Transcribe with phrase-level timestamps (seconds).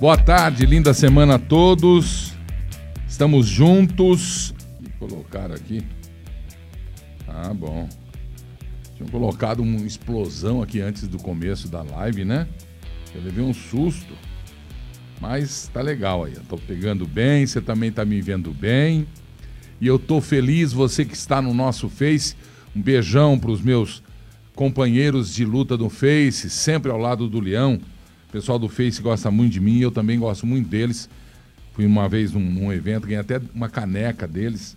[0.00, 2.32] Boa tarde, linda semana a todos.
[3.06, 4.54] Estamos juntos.
[4.98, 5.82] Vou colocar aqui.
[7.28, 7.86] Ah, bom.
[8.96, 12.48] Tinham colocado uma explosão aqui antes do começo da live, né?
[13.14, 14.14] Eu levei um susto.
[15.20, 16.32] Mas tá legal aí.
[16.34, 19.06] Eu tô pegando bem, você também tá me vendo bem.
[19.78, 22.34] E eu tô feliz, você que está no nosso Face.
[22.74, 24.02] Um beijão para os meus
[24.54, 27.78] companheiros de luta do Face, sempre ao lado do Leão.
[28.30, 31.10] O pessoal do Face gosta muito de mim, eu também gosto muito deles.
[31.72, 34.76] Fui uma vez num, num evento, ganhei até uma caneca deles.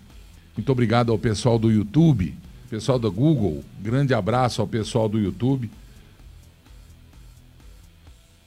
[0.56, 2.34] Muito obrigado ao pessoal do YouTube,
[2.68, 3.64] pessoal da Google.
[3.80, 5.70] Grande abraço ao pessoal do YouTube.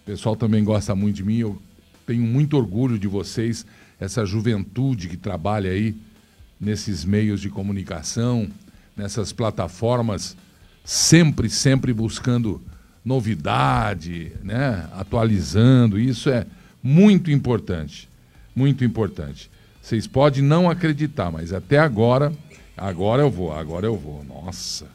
[0.02, 1.38] O pessoal também gosta muito de mim.
[1.38, 1.62] Eu
[2.06, 3.66] tenho muito orgulho de vocês,
[3.98, 5.96] essa juventude que trabalha aí
[6.60, 8.50] nesses meios de comunicação,
[8.94, 10.36] nessas plataformas,
[10.84, 12.62] sempre, sempre buscando
[13.08, 14.90] novidade, né?
[14.92, 15.98] atualizando.
[15.98, 16.46] Isso é
[16.84, 18.10] muito importante,
[18.54, 19.50] muito importante.
[19.82, 22.34] Vocês podem não acreditar, mas até agora,
[22.76, 24.26] agora eu vou, agora eu vou.
[24.26, 24.88] Nossa,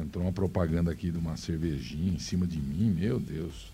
[0.00, 3.70] entrou uma propaganda aqui de uma cervejinha em cima de mim, meu Deus.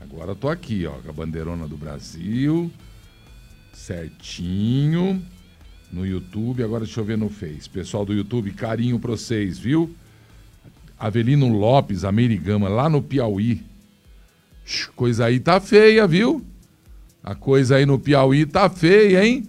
[0.00, 2.70] Agora eu tô aqui, ó, com a bandeirona do Brasil,
[3.74, 5.20] certinho
[5.90, 6.62] no YouTube.
[6.62, 7.68] Agora deixa eu ver no Face.
[7.68, 9.92] Pessoal do YouTube, carinho pra vocês, viu?
[10.98, 13.64] Avelino Lopes, Amerigama, lá no Piauí.
[14.96, 16.44] Coisa aí tá feia, viu?
[17.22, 19.46] A coisa aí no Piauí tá feia, hein?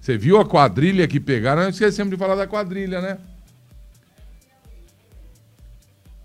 [0.00, 1.62] Você viu a quadrilha que pegaram?
[1.62, 3.18] Nós esquecemos de falar da quadrilha, né?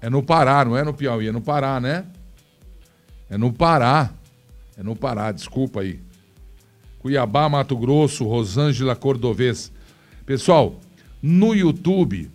[0.01, 2.05] É no Pará, não é no Piauí, é no Pará, né?
[3.29, 4.11] É no Pará.
[4.77, 5.99] É no Pará, desculpa aí.
[6.99, 9.71] Cuiabá, Mato Grosso, Rosângela Cordovês.
[10.25, 10.79] Pessoal,
[11.21, 12.31] no YouTube,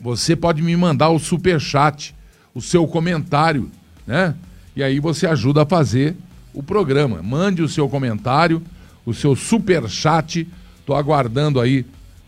[0.00, 2.14] você pode me mandar o super chat,
[2.54, 3.70] o seu comentário,
[4.06, 4.34] né?
[4.74, 6.16] E aí você ajuda a fazer
[6.54, 7.22] o programa.
[7.22, 8.62] Mande o seu comentário,
[9.04, 10.48] o seu super chat.
[10.86, 11.84] Tô aguardando aí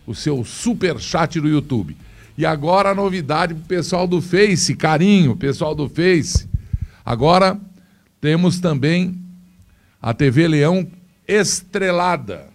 [0.06, 1.96] o seu super chat do YouTube.
[2.36, 6.48] E agora a novidade pro pessoal do Face, carinho, pessoal do Face.
[7.04, 7.58] Agora
[8.20, 9.18] temos também
[10.00, 10.88] a TV Leão
[11.26, 12.48] estrelada.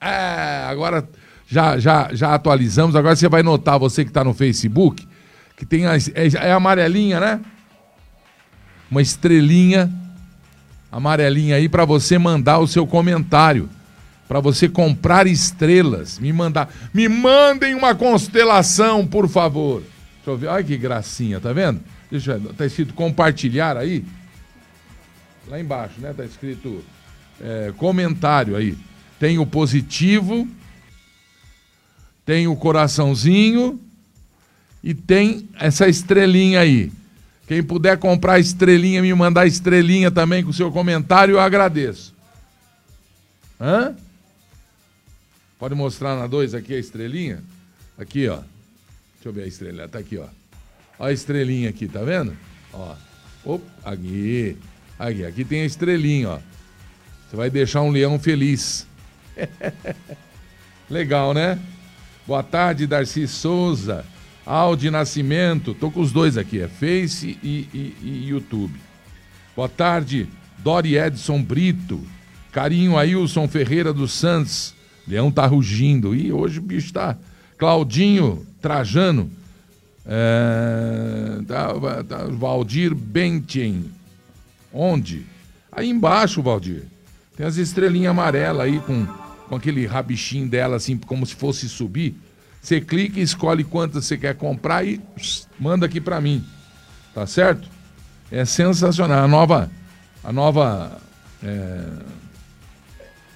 [0.00, 1.08] É, agora
[1.46, 2.96] já, já, já atualizamos.
[2.96, 5.06] Agora você vai notar, você que está no Facebook,
[5.56, 7.40] que tem as, é, é amarelinha, né?
[8.90, 9.90] Uma estrelinha
[10.96, 13.68] amarelinha aí para você mandar o seu comentário.
[14.26, 16.18] Para você comprar estrelas.
[16.18, 16.68] Me mandar.
[16.92, 19.82] Me mandem uma constelação, por favor.
[20.16, 20.46] Deixa eu ver.
[20.48, 21.80] Olha que gracinha, tá vendo?
[22.10, 22.52] Deixa eu ver.
[22.54, 24.04] Tá escrito compartilhar aí.
[25.46, 26.12] Lá embaixo, né?
[26.16, 26.82] Tá escrito
[27.40, 28.76] é, comentário aí.
[29.20, 30.48] Tem o positivo,
[32.26, 33.80] tem o coraçãozinho
[34.82, 36.92] e tem essa estrelinha aí.
[37.46, 42.12] Quem puder comprar estrelinha, me mandar estrelinha também com o seu comentário, eu agradeço.
[43.60, 43.94] Hã?
[45.56, 47.42] Pode mostrar na 2 aqui a estrelinha?
[47.96, 48.40] Aqui, ó.
[49.14, 49.88] Deixa eu ver a estrelinha.
[49.88, 50.26] Tá aqui, ó.
[50.98, 52.36] Olha a estrelinha aqui, tá vendo?
[52.72, 52.96] Ó.
[53.44, 54.58] Opa, aqui.
[54.98, 56.38] Aqui, aqui tem a estrelinha, ó.
[57.30, 58.86] Você vai deixar um leão feliz.
[60.90, 61.58] Legal, né?
[62.26, 64.04] Boa tarde, Darcy Souza.
[64.44, 65.74] Aldi Nascimento.
[65.74, 68.74] Tô com os dois aqui, é Face e, e, e YouTube.
[69.54, 70.28] Boa tarde,
[70.58, 72.00] Dori Edson Brito.
[72.50, 74.74] Carinho Ailson Ferreira dos Santos.
[75.06, 76.14] Leão tá rugindo.
[76.14, 77.16] Ih, hoje o bicho tá.
[77.56, 79.30] Claudinho Trajano.
[80.04, 83.84] É, tá, tá, Valdir Bentien.
[84.72, 85.26] Onde?
[85.70, 86.84] Aí embaixo, Valdir.
[87.36, 89.06] Tem as estrelinhas amarelas aí com,
[89.48, 92.14] com aquele rabichinho dela, assim, como se fosse subir.
[92.60, 95.00] Você clica e escolhe quantas você quer comprar e
[95.58, 96.44] manda aqui para mim.
[97.14, 97.68] Tá certo?
[98.30, 99.24] É sensacional.
[99.24, 99.70] A nova.
[100.24, 101.00] A nova.
[101.42, 101.84] É,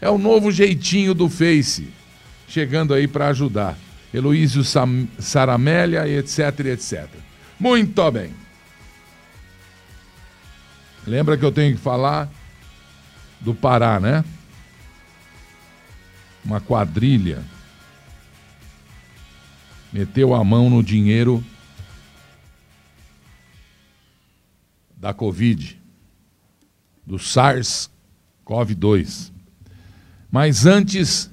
[0.01, 1.89] é o novo jeitinho do Face.
[2.49, 3.79] Chegando aí para ajudar.
[4.13, 7.09] Heloísio Sam, Saramélia, etc, etc.
[7.59, 8.35] Muito bem.
[11.07, 12.29] Lembra que eu tenho que falar
[13.41, 14.25] do Pará, né?
[16.45, 17.43] Uma quadrilha
[19.93, 21.45] meteu a mão no dinheiro
[24.97, 25.81] da Covid,
[27.07, 29.33] do SARS-CoV-2.
[30.31, 31.31] Mas antes,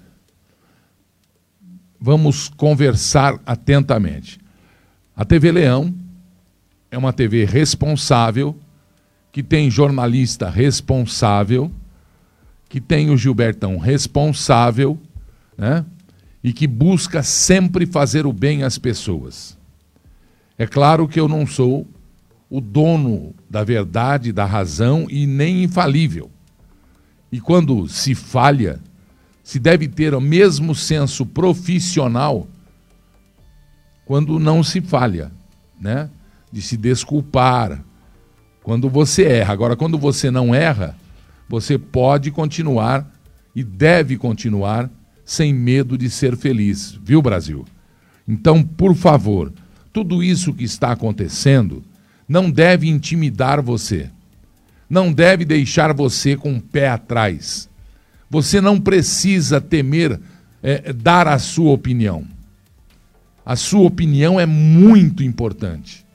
[2.00, 4.39] vamos conversar atentamente.
[5.15, 5.94] A TV Leão
[6.89, 8.57] é uma TV responsável,
[9.31, 11.71] que tem jornalista responsável
[12.69, 14.98] que tem o Gilbertão responsável,
[15.58, 15.86] né?
[16.44, 19.58] E que busca sempre fazer o bem às pessoas.
[20.58, 21.88] É claro que eu não sou
[22.50, 26.30] o dono da verdade, da razão e nem infalível.
[27.31, 28.80] E quando se falha,
[29.44, 32.48] se deve ter o mesmo senso profissional
[34.06, 35.31] quando não se falha,
[35.80, 36.10] né?
[36.50, 37.84] De se desculpar
[38.64, 39.54] quando você erra.
[39.54, 40.96] Agora, quando você não erra,
[41.48, 43.10] você pode continuar
[43.56, 44.90] e deve continuar
[45.26, 47.66] sem medo de ser feliz, viu, Brasil?
[48.28, 49.52] Então, por favor,
[49.92, 51.84] tudo isso que está acontecendo
[52.28, 54.10] não deve intimidar você.
[54.90, 57.70] Não deve deixar você com o pé atrás.
[58.30, 60.20] Você não precisa temer
[60.62, 62.26] é, dar a sua opinião.
[63.46, 66.06] A sua opinião é muito importante.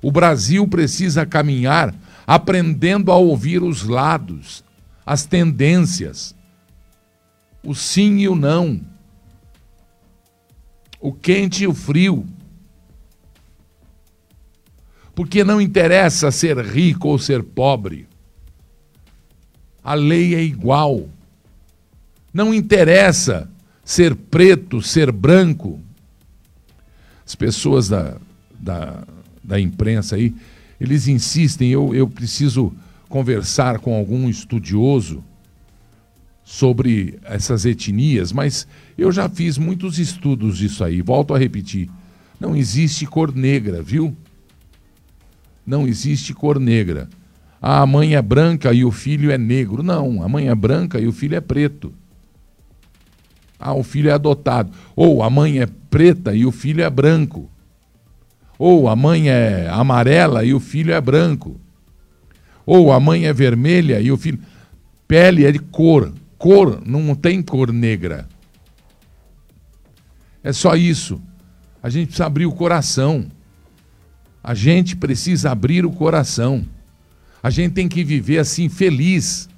[0.00, 1.94] O Brasil precisa caminhar
[2.28, 4.62] aprendendo a ouvir os lados,
[5.08, 6.36] as tendências,
[7.64, 8.78] o sim e o não,
[11.00, 12.26] o quente e o frio.
[15.14, 18.06] Porque não interessa ser rico ou ser pobre.
[19.82, 21.08] A lei é igual.
[22.30, 23.50] Não interessa
[23.82, 25.80] ser preto, ser branco.
[27.24, 28.18] As pessoas da,
[28.60, 29.04] da,
[29.42, 30.34] da imprensa aí,
[30.78, 32.76] eles insistem, eu, eu preciso
[33.08, 35.24] conversar com algum estudioso
[36.44, 38.66] sobre essas etnias, mas
[38.96, 41.02] eu já fiz muitos estudos disso aí.
[41.02, 41.90] Volto a repetir:
[42.40, 44.16] não existe cor negra, viu?
[45.66, 47.08] Não existe cor negra.
[47.60, 49.82] Ah, a mãe é branca e o filho é negro.
[49.82, 51.92] Não, a mãe é branca e o filho é preto.
[53.58, 54.72] Ah, o filho é adotado.
[54.94, 57.50] Ou a mãe é preta e o filho é branco.
[58.58, 61.60] Ou a mãe é amarela e o filho é branco.
[62.70, 64.38] Ou a mãe é vermelha e o filho.
[65.08, 66.12] Pele é de cor.
[66.36, 68.28] Cor não tem cor negra.
[70.44, 71.18] É só isso.
[71.82, 73.26] A gente precisa abrir o coração.
[74.44, 76.62] A gente precisa abrir o coração.
[77.42, 79.48] A gente tem que viver assim, feliz.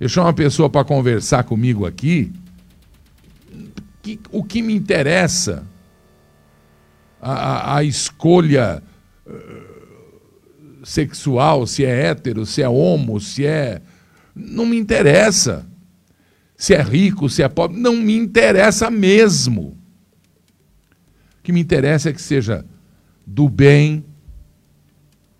[0.00, 2.32] Eu chamo uma pessoa para conversar comigo aqui.
[4.32, 5.62] O que me interessa,
[7.20, 8.82] a, a, a escolha
[9.26, 9.67] uh,
[10.88, 13.82] sexual, se é hétero, se é homo, se é
[14.34, 15.66] não me interessa.
[16.56, 19.76] Se é rico, se é pobre, não me interessa mesmo.
[21.38, 22.64] O que me interessa é que seja
[23.26, 24.02] do bem,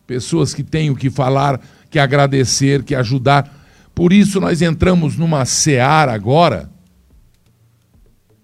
[0.06, 3.50] pessoas que têm o que falar, que agradecer, que ajudar.
[3.94, 6.70] Por isso nós entramos numa seara agora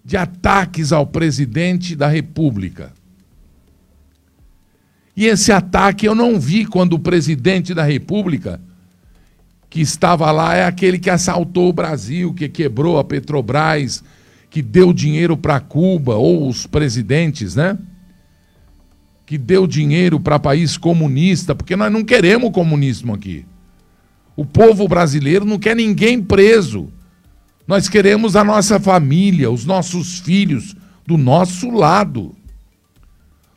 [0.03, 2.91] de ataques ao presidente da República.
[5.15, 8.59] E esse ataque eu não vi quando o presidente da República
[9.69, 14.03] que estava lá é aquele que assaltou o Brasil, que quebrou a Petrobras,
[14.49, 17.77] que deu dinheiro para Cuba, ou os presidentes, né?
[19.25, 23.45] Que deu dinheiro para país comunista, porque nós não queremos comunismo aqui.
[24.33, 26.87] O povo brasileiro não quer ninguém preso.
[27.67, 30.73] Nós queremos a nossa família, os nossos filhos
[31.05, 32.33] do nosso lado.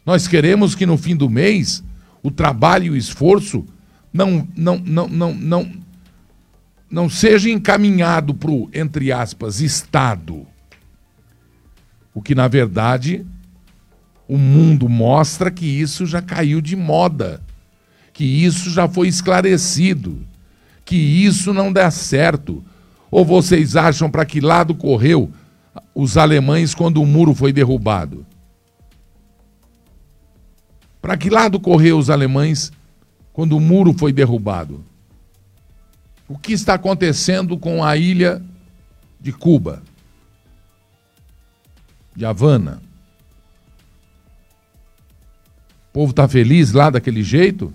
[0.09, 1.85] Nós queremos que no fim do mês
[2.23, 3.67] o trabalho e o esforço
[4.11, 5.73] não, não, não, não, não,
[6.91, 10.47] não seja encaminhado para o, entre aspas, Estado.
[12.15, 13.27] O que, na verdade,
[14.27, 17.43] o mundo mostra que isso já caiu de moda,
[18.15, 20.27] que isso já foi esclarecido,
[20.87, 22.65] que isso não dá certo.
[23.11, 25.31] Ou vocês acham para que lado correu
[25.95, 28.25] os alemães quando o muro foi derrubado?
[31.00, 32.73] Para que lado correu os alemães
[33.33, 34.85] quando o muro foi derrubado?
[36.28, 38.43] o que está acontecendo com a ilha
[39.19, 39.83] de Cuba,
[42.14, 42.83] de Havana.
[45.88, 47.73] O povo está feliz lá daquele jeito?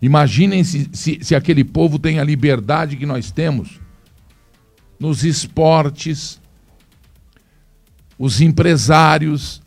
[0.00, 3.78] Imaginem se, se, se, aquele povo tem a liberdade que nós temos
[4.98, 6.40] nos esportes,
[8.18, 9.62] os empresários,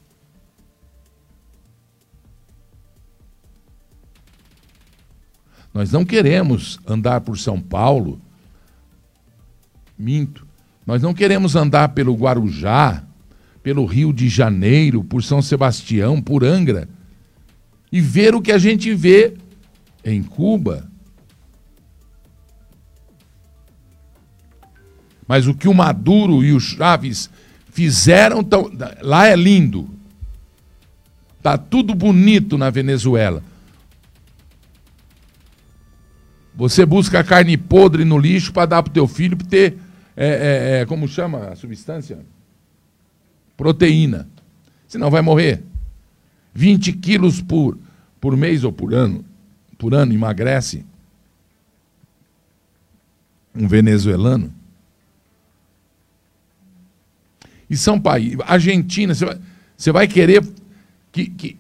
[5.80, 8.20] Nós não queremos andar por São Paulo.
[9.98, 10.46] Minto.
[10.86, 13.02] Nós não queremos andar pelo Guarujá,
[13.64, 16.90] pelo Rio de Janeiro, por São Sebastião, por Angra
[17.90, 19.38] e ver o que a gente vê
[20.04, 20.92] em Cuba.
[25.26, 27.30] Mas o que o Maduro e o Chaves
[27.72, 28.70] fizeram tão...
[29.02, 29.90] lá é lindo.
[31.42, 33.42] Tá tudo bonito na Venezuela.
[36.60, 39.78] Você busca carne podre no lixo para dar para o teu filho para ter,
[40.14, 42.20] é, é, é, como chama a substância?
[43.56, 44.28] Proteína.
[44.86, 45.64] Senão vai morrer.
[46.54, 47.78] 20 quilos por,
[48.20, 49.24] por mês ou por ano,
[49.78, 50.84] por ano emagrece
[53.56, 54.54] um venezuelano.
[57.70, 58.38] E são países.
[58.46, 59.40] Argentina, você vai,
[59.94, 60.46] vai querer
[61.10, 61.58] que, que,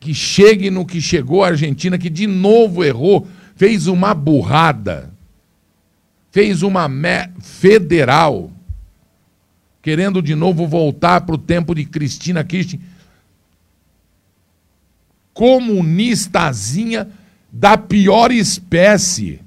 [0.00, 5.12] que chegue no que chegou a Argentina, que de novo errou, fez uma burrada,
[6.30, 6.88] fez uma
[7.40, 8.52] federal,
[9.80, 12.82] querendo de novo voltar para o tempo de Cristina Kirchner,
[15.32, 17.10] comunistazinha
[17.50, 19.40] da pior espécie.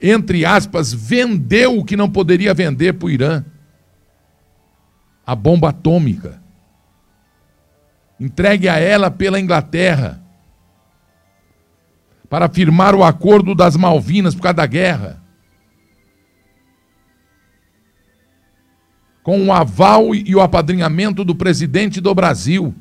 [0.00, 3.44] Entre aspas, vendeu o que não poderia vender para o Irã
[5.26, 6.39] a bomba atômica.
[8.20, 10.22] Entregue a ela pela Inglaterra
[12.28, 15.20] para firmar o acordo das Malvinas por causa da guerra.
[19.22, 22.74] Com o aval e o apadrinhamento do presidente do Brasil.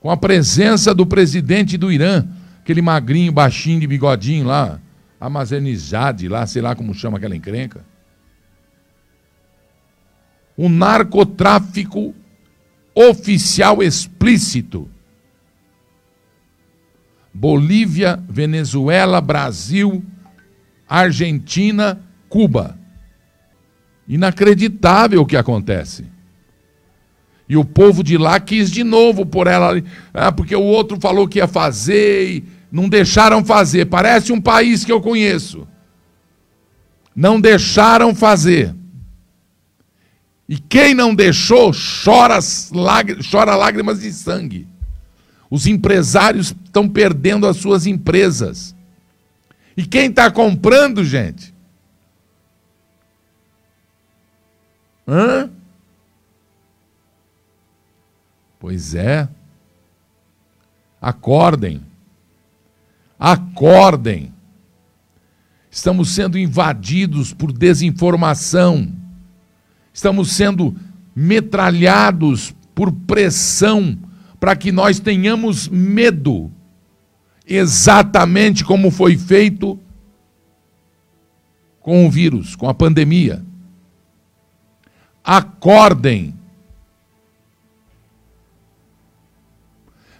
[0.00, 2.26] Com a presença do presidente do Irã,
[2.60, 4.80] aquele magrinho, baixinho de bigodinho lá,
[5.20, 7.84] Amazenizade, lá, sei lá como chama aquela encrenca.
[10.58, 12.12] O narcotráfico
[12.92, 14.90] oficial explícito.
[17.32, 20.04] Bolívia, Venezuela, Brasil,
[20.88, 22.76] Argentina, Cuba.
[24.08, 26.06] Inacreditável o que acontece.
[27.48, 29.80] E o povo de lá quis de novo por ela,
[30.12, 33.86] ah, porque o outro falou que ia fazer e não deixaram fazer.
[33.86, 35.68] Parece um país que eu conheço.
[37.14, 38.74] Não deixaram fazer.
[40.48, 42.38] E quem não deixou, chora,
[43.30, 44.66] chora lágrimas de sangue.
[45.50, 48.74] Os empresários estão perdendo as suas empresas.
[49.76, 51.54] E quem está comprando, gente?
[55.06, 55.50] Hã?
[58.58, 59.28] Pois é.
[61.00, 61.82] Acordem.
[63.18, 64.32] Acordem.
[65.70, 68.92] Estamos sendo invadidos por desinformação.
[69.98, 70.76] Estamos sendo
[71.12, 73.98] metralhados por pressão
[74.38, 76.52] para que nós tenhamos medo,
[77.44, 79.76] exatamente como foi feito
[81.80, 83.44] com o vírus, com a pandemia.
[85.24, 86.32] Acordem.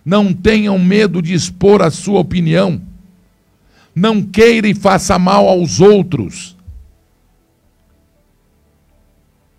[0.05, 2.83] Não tenham medo de expor a sua opinião.
[3.95, 6.58] Não queira e faça mal aos outros.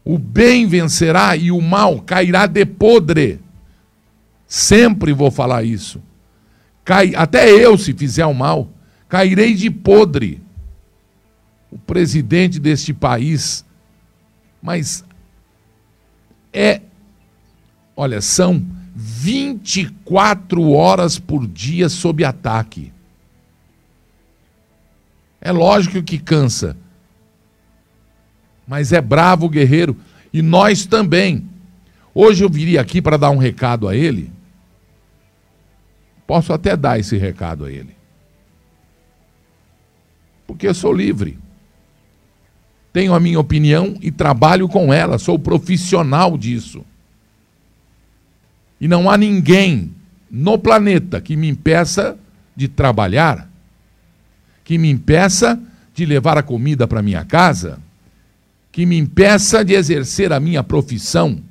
[0.03, 3.39] O bem vencerá e o mal cairá de podre.
[4.48, 6.01] Sempre vou falar isso.
[6.84, 8.70] Cai, até eu, se fizer o mal,
[9.08, 10.41] cairei de podre.
[11.72, 13.63] O presidente deste país.
[14.62, 15.06] Mas
[16.51, 16.82] é.
[17.96, 18.65] Olha, são
[18.96, 22.91] 24 horas por dia sob ataque.
[25.39, 26.75] É lógico que cansa.
[28.70, 29.98] Mas é bravo guerreiro.
[30.32, 31.50] E nós também.
[32.14, 34.32] Hoje eu viria aqui para dar um recado a ele.
[36.28, 37.96] Posso até dar esse recado a ele.
[40.46, 41.38] Porque eu sou livre.
[42.94, 45.18] Tenho a minha opinião e trabalho com ela.
[45.18, 46.86] Sou profissional disso.
[48.80, 49.92] E não há ninguém
[50.30, 52.18] no planeta que me impeça
[52.56, 53.50] de trabalhar
[54.70, 55.60] que me impeça
[55.96, 57.80] de levar a comida para minha casa,
[58.72, 61.44] que me impeça de exercer a minha profissão.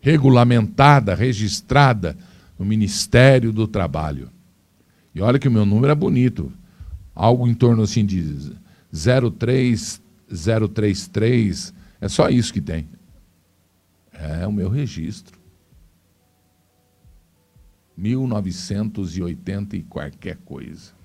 [0.00, 2.18] Regulamentada, registrada
[2.58, 4.28] no Ministério do Trabalho.
[5.14, 6.52] E olha que o meu número é bonito.
[7.14, 8.56] Algo em torno assim de
[8.92, 11.72] 03033.
[12.00, 12.88] É só isso que tem.
[14.12, 15.38] É o meu registro.
[17.96, 20.98] 1980 e qualquer coisa.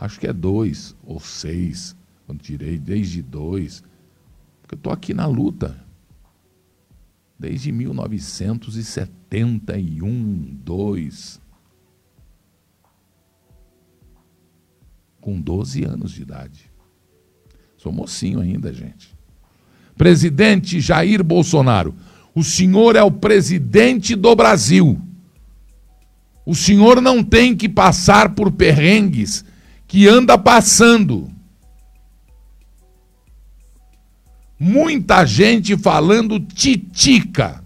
[0.00, 1.94] Acho que é dois ou seis,
[2.26, 3.84] quando tirei, desde dois.
[4.62, 5.78] Porque eu estou aqui na luta.
[7.38, 11.38] Desde 1971, dois.
[15.20, 16.70] Com 12 anos de idade.
[17.76, 19.14] Sou mocinho ainda, gente.
[19.98, 21.94] Presidente Jair Bolsonaro,
[22.34, 24.98] o senhor é o presidente do Brasil.
[26.46, 29.44] O senhor não tem que passar por perrengues
[29.90, 31.28] que anda passando.
[34.56, 37.64] Muita gente falando titica.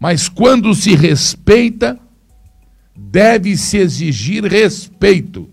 [0.00, 2.00] Mas quando se respeita,
[2.96, 5.48] deve-se exigir respeito.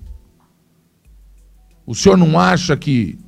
[1.86, 3.20] O senhor não acha que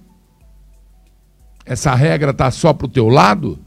[1.64, 3.60] essa regra está só para o teu lado?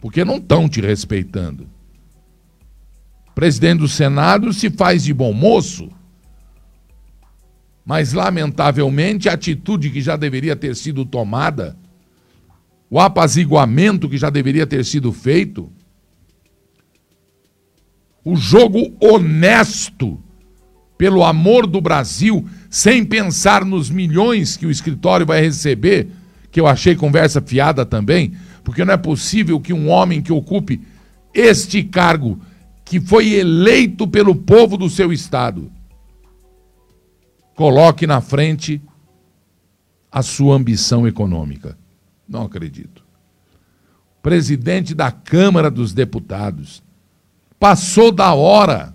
[0.00, 1.68] Porque não estão te respeitando.
[3.34, 5.90] Presidente do Senado se faz de bom moço,
[7.84, 11.76] mas lamentavelmente a atitude que já deveria ter sido tomada,
[12.90, 15.70] o apaziguamento que já deveria ter sido feito,
[18.24, 20.22] o jogo honesto
[20.98, 26.08] pelo amor do Brasil, sem pensar nos milhões que o escritório vai receber,
[26.50, 30.80] que eu achei conversa fiada também, porque não é possível que um homem que ocupe
[31.32, 32.38] este cargo,
[32.90, 35.70] que foi eleito pelo povo do seu estado,
[37.54, 38.82] coloque na frente
[40.10, 41.78] a sua ambição econômica.
[42.28, 43.04] Não acredito.
[44.20, 46.82] Presidente da Câmara dos Deputados
[47.60, 48.92] passou da hora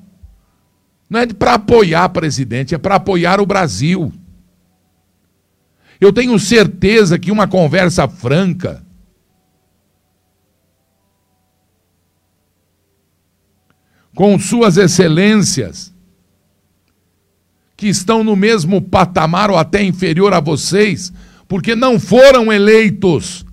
[1.09, 4.11] não é para apoiar presidente, é para apoiar o Brasil.
[6.01, 8.84] Eu tenho certeza que uma conversa franca,
[14.15, 15.93] com suas excelências,
[17.77, 21.11] que estão no mesmo patamar ou até inferior a vocês,
[21.47, 23.45] porque não foram eleitos,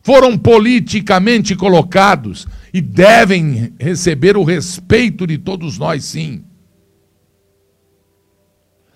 [0.00, 6.44] foram politicamente colocados e devem receber o respeito de todos nós, sim.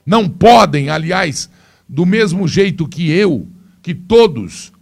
[0.07, 1.51] Não podem, aliás,
[1.89, 3.49] do mesmo jeito que eu,
[3.83, 4.73] que todos,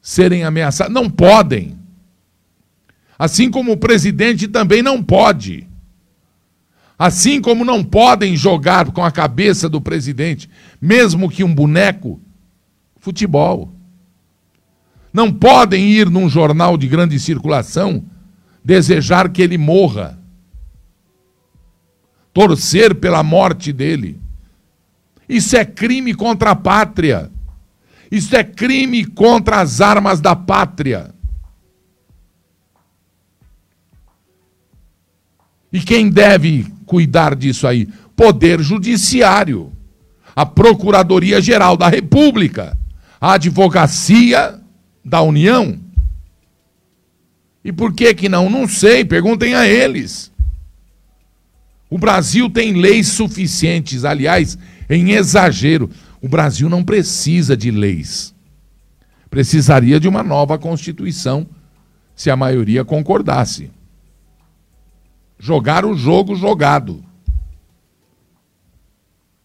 [0.00, 0.94] serem ameaçados.
[0.94, 1.83] Não podem.
[3.18, 5.66] Assim como o presidente também não pode.
[6.98, 10.48] Assim como não podem jogar com a cabeça do presidente,
[10.80, 12.20] mesmo que um boneco,
[12.96, 13.72] futebol.
[15.12, 18.04] Não podem ir num jornal de grande circulação
[18.64, 20.18] desejar que ele morra
[22.34, 24.20] torcer pela morte dele.
[25.28, 27.30] Isso é crime contra a pátria.
[28.10, 31.13] Isso é crime contra as armas da pátria.
[35.74, 37.88] E quem deve cuidar disso aí?
[38.14, 39.72] Poder Judiciário,
[40.36, 42.78] a Procuradoria Geral da República,
[43.20, 44.60] a Advocacia
[45.04, 45.76] da União.
[47.64, 48.48] E por que que não?
[48.48, 50.30] Não sei, perguntem a eles.
[51.90, 54.56] O Brasil tem leis suficientes, aliás,
[54.88, 55.90] em exagero.
[56.22, 58.32] O Brasil não precisa de leis.
[59.28, 61.44] Precisaria de uma nova Constituição,
[62.14, 63.72] se a maioria concordasse.
[65.44, 67.04] Jogar o jogo jogado.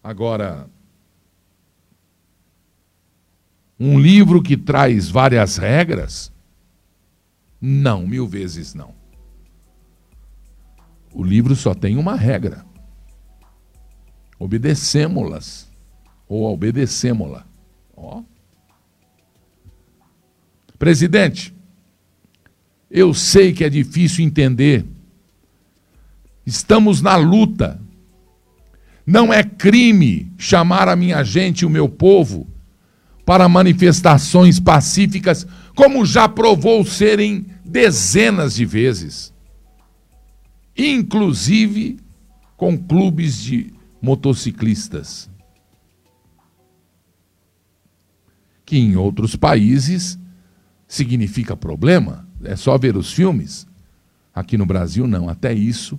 [0.02, 0.66] Agora,
[3.78, 6.32] um livro que traz várias regras?
[7.60, 8.94] Não, mil vezes não.
[11.12, 12.64] O livro só tem uma regra:
[14.38, 15.70] obedecemos-las
[16.26, 17.46] ou obedecemos-la.
[17.94, 18.22] Ó.
[20.78, 21.54] Presidente,
[22.90, 24.86] eu sei que é difícil entender.
[26.50, 27.80] Estamos na luta.
[29.06, 32.46] Não é crime chamar a minha gente o meu povo
[33.24, 39.32] para manifestações pacíficas, como já provou serem dezenas de vezes
[40.76, 41.98] inclusive
[42.56, 45.28] com clubes de motociclistas.
[48.64, 50.18] Que em outros países
[50.86, 53.66] significa problema, é só ver os filmes.
[54.34, 55.98] Aqui no Brasil, não, até isso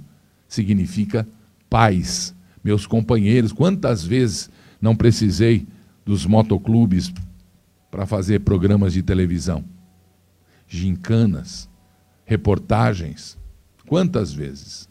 [0.54, 1.28] significa
[1.70, 2.36] paz.
[2.64, 5.66] Meus companheiros, quantas vezes não precisei
[6.06, 7.12] dos motoclubes
[7.90, 9.64] para fazer programas de televisão?
[10.68, 11.70] Gincanas,
[12.26, 13.38] reportagens
[13.92, 14.88] Quantas vezes?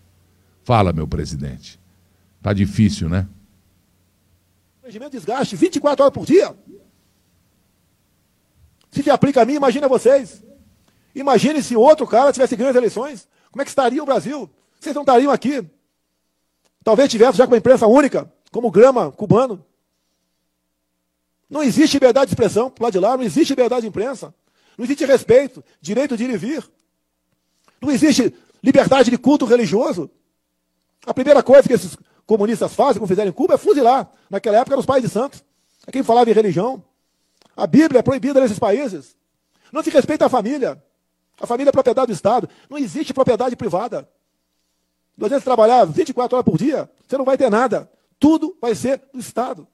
[0.62, 1.81] Fala, meu presidente.
[2.42, 3.27] Tá difícil, né?
[4.85, 6.55] Regimento desgaste 24 horas por dia.
[8.90, 10.44] Se te aplica a mim, imagina vocês.
[11.14, 13.27] Imagine se outro cara tivesse ganho as eleições.
[13.51, 14.51] Como é que estaria o Brasil?
[14.80, 15.64] Vocês não estariam aqui.
[16.82, 19.64] Talvez tivesse já com uma imprensa única, como o grama cubano.
[21.48, 24.34] Não existe liberdade de expressão lado de lá, não existe liberdade de imprensa.
[24.78, 26.70] Não existe respeito, direito de ir e vir.
[27.80, 30.10] Não existe liberdade de culto religioso.
[31.04, 34.10] A primeira coisa que esses comunistas fazem, como fizeram em Cuba, é fuzilar.
[34.30, 35.44] Naquela época eram os pais de santos.
[35.86, 36.82] É quem falava em religião.
[37.54, 39.16] A Bíblia é proibida nesses países.
[39.70, 40.82] Não se respeita a família.
[41.38, 42.48] A família é propriedade do Estado.
[42.68, 44.08] Não existe propriedade privada.
[45.20, 47.90] Nós vezes trabalhar 24 horas por dia, você não vai ter nada.
[48.18, 49.68] Tudo vai ser do Estado.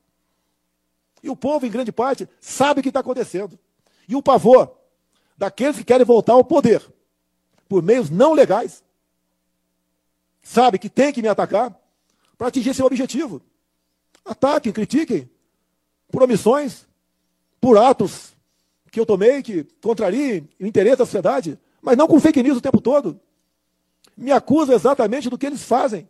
[1.23, 3.57] E o povo, em grande parte, sabe o que está acontecendo.
[4.09, 4.77] E o pavor
[5.39, 6.83] daqueles que querem voltar ao poder
[7.69, 8.83] por meios não legais,
[10.43, 11.81] sabe que tem que me atacar
[12.37, 13.41] para atingir seu objetivo.
[14.25, 15.31] Ataquem, critiquem,
[16.11, 16.89] por omissões,
[17.61, 18.35] por atos
[18.91, 22.61] que eu tomei que contrariem o interesse da sociedade, mas não com fake news o
[22.61, 23.21] tempo todo.
[24.17, 26.09] Me acusam exatamente do que eles fazem.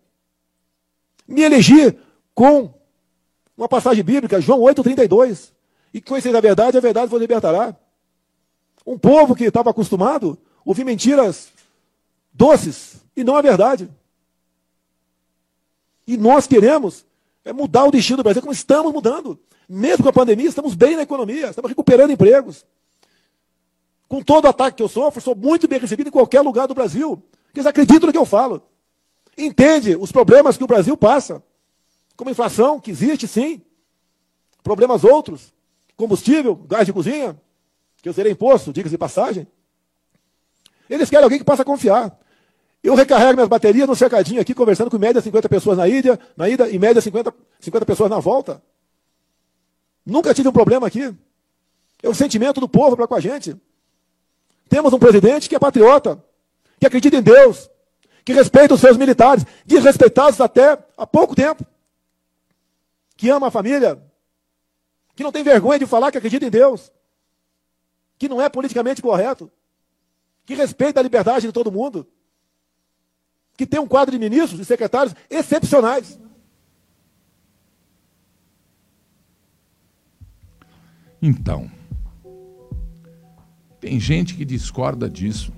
[1.27, 1.99] Me elegi
[2.35, 2.73] com
[3.57, 5.51] uma passagem bíblica, João 8,32.
[5.93, 7.75] E conheceis a verdade, a verdade vos libertará.
[8.87, 11.49] Um povo que estava acostumado a ouvir mentiras
[12.33, 13.89] doces e não a verdade.
[16.07, 17.05] E nós queremos
[17.45, 19.39] é mudar o destino do Brasil, como estamos mudando.
[19.69, 22.65] Mesmo com a pandemia, estamos bem na economia, estamos recuperando empregos.
[24.09, 26.75] Com todo o ataque que eu sofro, sou muito bem recebido em qualquer lugar do
[26.75, 27.23] Brasil.
[27.57, 28.63] Porque eles acreditam no que eu falo.
[29.37, 31.43] Entende os problemas que o Brasil passa.
[32.15, 33.63] Como inflação, que existe sim.
[34.63, 35.55] Problemas outros.
[35.97, 37.41] Combustível, gás de cozinha,
[38.03, 39.47] que eu serei imposto, dicas de passagem.
[40.91, 42.21] Eles querem alguém que possa confiar.
[42.83, 46.51] Eu recarrego minhas baterias no cercadinho aqui, conversando com média 50 pessoas na ida, na
[46.51, 48.63] ida e média 50, 50 pessoas na volta.
[50.05, 51.15] Nunca tive um problema aqui.
[52.03, 53.57] É o sentimento do povo para com a gente.
[54.69, 56.23] Temos um presidente que é patriota,
[56.79, 57.71] que acredita em Deus,
[58.25, 61.65] que respeita os seus militares, desrespeitados até há pouco tempo,
[63.17, 64.03] que ama a família,
[65.15, 66.93] que não tem vergonha de falar que acredita em Deus,
[68.19, 69.51] que não é politicamente correto,
[70.45, 72.07] que respeita a liberdade de todo mundo
[73.57, 76.19] que tem um quadro de ministros e secretários excepcionais.
[81.23, 81.71] Então,
[83.81, 85.53] tem gente que discorda disso.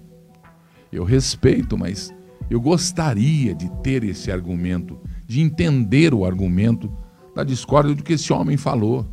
[0.90, 2.14] Eu respeito, mas
[2.50, 6.90] eu gostaria de ter esse argumento, de entender o argumento
[7.34, 9.06] da discórdia do que esse homem falou.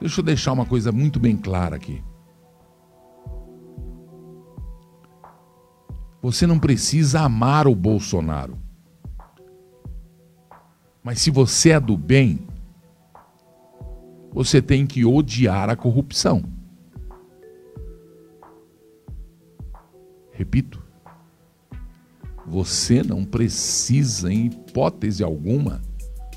[0.00, 2.02] Deixa eu deixar uma coisa muito bem clara aqui.
[6.20, 8.58] Você não precisa amar o Bolsonaro.
[11.02, 12.40] Mas se você é do bem,
[14.32, 16.55] você tem que odiar a corrupção.
[20.36, 20.84] Repito,
[22.46, 25.80] você não precisa, em hipótese alguma,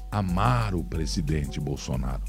[0.09, 2.23] amar o presidente Bolsonaro.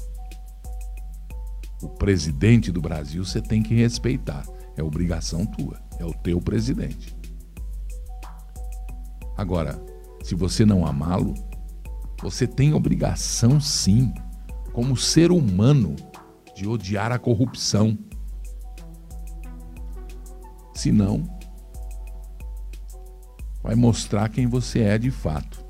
[1.81, 4.45] O presidente do Brasil você tem que respeitar.
[4.75, 5.81] É obrigação tua.
[5.97, 7.15] É o teu presidente.
[9.37, 9.81] Agora,
[10.21, 11.33] se você não amá-lo,
[12.21, 14.13] você tem obrigação sim,
[14.73, 15.95] como ser humano,
[16.53, 17.97] de odiar a corrupção.
[20.73, 21.40] Senão,
[23.63, 25.63] vai mostrar quem você é de fato.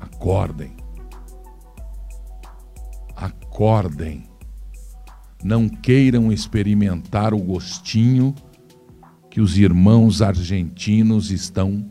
[0.00, 0.76] Acordem.
[3.14, 4.28] Acordem.
[5.42, 8.34] Não queiram experimentar o gostinho
[9.30, 11.88] que os irmãos argentinos estão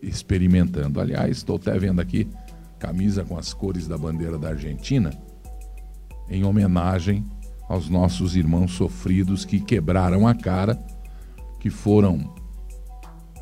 [0.00, 1.00] experimentando.
[1.00, 2.28] Aliás, estou até vendo aqui
[2.78, 5.10] camisa com as cores da bandeira da Argentina,
[6.28, 7.24] em homenagem
[7.68, 10.74] aos nossos irmãos sofridos que quebraram a cara,
[11.60, 12.34] que foram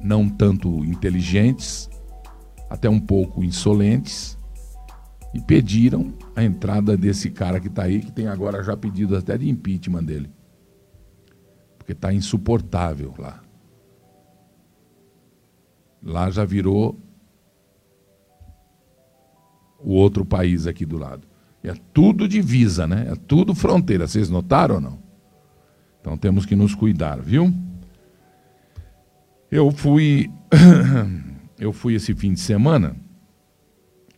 [0.00, 1.88] não tanto inteligentes,
[2.68, 4.38] até um pouco insolentes,
[5.34, 9.36] e pediram a entrada desse cara que está aí, que tem agora já pedido até
[9.38, 10.30] de impeachment dele
[11.82, 13.42] porque está insuportável lá.
[16.00, 16.98] Lá já virou
[19.80, 21.26] o outro país aqui do lado.
[21.62, 23.06] É tudo divisa, né?
[23.10, 24.06] É tudo fronteira.
[24.06, 24.98] Vocês notaram ou não?
[26.00, 27.54] Então temos que nos cuidar, viu?
[29.50, 30.30] Eu fui
[31.58, 32.96] eu fui esse fim de semana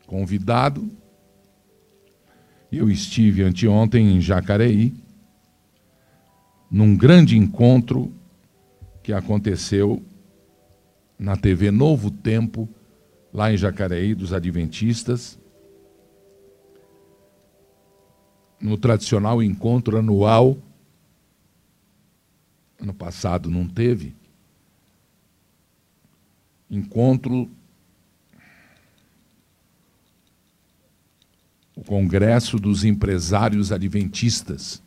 [0.07, 0.89] convidado.
[2.73, 4.95] Eu estive anteontem em Jacareí
[6.71, 8.13] num grande encontro
[9.03, 10.03] que aconteceu
[11.17, 12.69] na TV Novo Tempo,
[13.33, 15.39] lá em Jacareí, dos Adventistas,
[18.65, 20.57] no tradicional encontro anual.
[22.81, 24.15] Ano passado não teve.
[26.71, 27.51] Encontro.
[31.77, 34.83] O Congresso dos Empresários Adventistas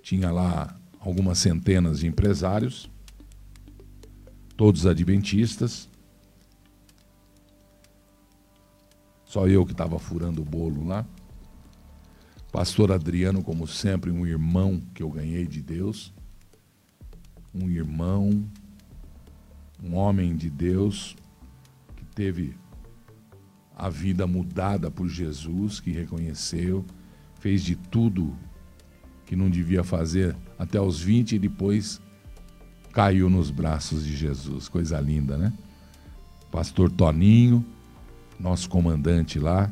[0.00, 2.88] tinha lá algumas centenas de empresários,
[4.56, 5.86] todos adventistas.
[9.26, 11.04] Só eu que estava furando o bolo lá.
[12.52, 16.12] Pastor Adriano, como sempre, um irmão que eu ganhei de Deus.
[17.54, 18.44] Um irmão,
[19.82, 21.16] um homem de Deus
[21.96, 22.56] que teve
[23.76, 26.84] a vida mudada por Jesus, que reconheceu,
[27.38, 28.36] fez de tudo
[29.24, 32.00] que não devia fazer até os 20 e depois
[32.92, 34.68] caiu nos braços de Jesus.
[34.68, 35.52] Coisa linda, né?
[36.50, 37.64] Pastor Toninho,
[38.38, 39.70] nosso comandante lá,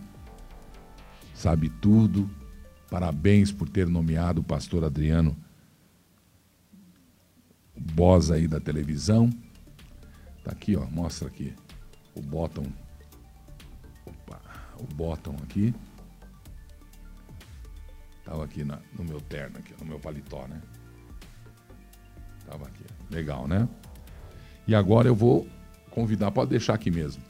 [1.35, 2.31] sabe tudo.
[2.91, 5.37] Parabéns por ter nomeado o pastor Adriano,
[7.77, 9.31] o boss aí da televisão.
[10.43, 11.55] Tá aqui, ó, mostra aqui
[12.15, 12.67] o bottom.
[14.07, 14.41] Opa,
[14.79, 15.75] o bottom aqui.
[18.25, 20.61] Tava aqui na, no meu terno, aqui, no meu paletó, né?
[22.47, 22.85] Tava aqui.
[23.11, 23.69] Legal, né?
[24.67, 25.49] E agora eu vou
[25.91, 27.23] convidar, pode deixar aqui mesmo.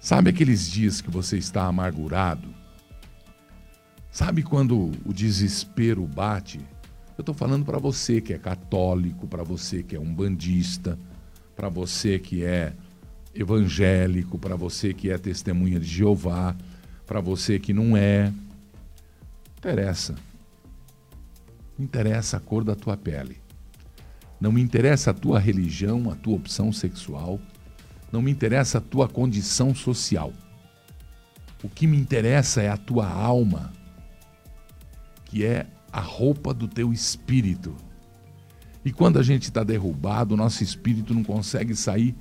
[0.00, 2.54] Sabe aqueles dias que você está amargurado?
[4.16, 6.58] Sabe quando o desespero bate?
[7.18, 10.98] Eu estou falando para você que é católico, para você que é um bandista,
[11.54, 12.72] para você que é
[13.34, 16.56] evangélico, para você que é testemunha de Jeová,
[17.04, 18.32] para você que não é,
[19.58, 20.14] interessa.
[21.78, 23.36] Não interessa a cor da tua pele.
[24.40, 27.38] Não me interessa a tua religião, a tua opção sexual.
[28.10, 30.32] Não me interessa a tua condição social.
[31.62, 33.75] O que me interessa é a tua alma,
[35.26, 37.74] que é a roupa do teu espírito.
[38.84, 42.14] E quando a gente está derrubado, o nosso espírito não consegue sair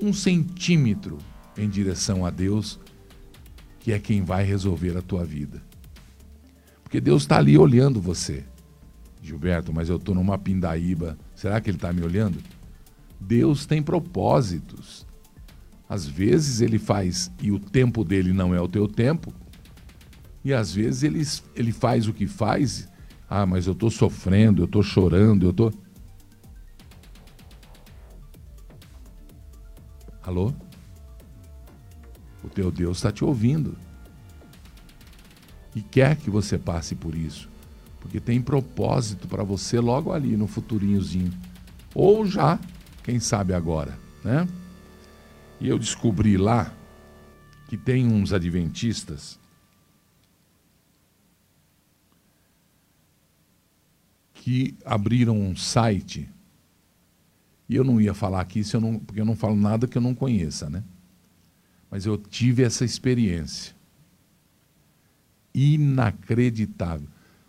[0.00, 1.18] um centímetro
[1.56, 2.78] em direção a Deus,
[3.80, 5.62] que é quem vai resolver a tua vida.
[6.82, 8.44] Porque Deus está ali olhando você.
[9.22, 11.18] Gilberto, mas eu estou numa pindaíba.
[11.34, 12.38] Será que ele está me olhando?
[13.20, 15.06] Deus tem propósitos.
[15.88, 19.32] Às vezes ele faz e o tempo dele não é o teu tempo.
[20.44, 21.22] E às vezes ele,
[21.54, 22.88] ele faz o que faz.
[23.28, 25.72] Ah, mas eu estou sofrendo, eu estou chorando, eu estou.
[30.22, 30.52] Alô?
[32.42, 33.76] O teu Deus está te ouvindo
[35.74, 37.48] e quer que você passe por isso,
[38.00, 41.32] porque tem propósito para você logo ali no futurinhozinho,
[41.94, 42.58] ou já,
[43.02, 44.46] quem sabe agora, né?
[45.60, 46.72] E eu descobri lá
[47.68, 49.38] que tem uns adventistas
[54.48, 56.26] que abriram um site.
[57.68, 59.98] E eu não ia falar aqui se eu não, porque eu não falo nada que
[59.98, 60.82] eu não conheça, né?
[61.90, 63.76] Mas eu tive essa experiência
[65.52, 67.06] inacreditável.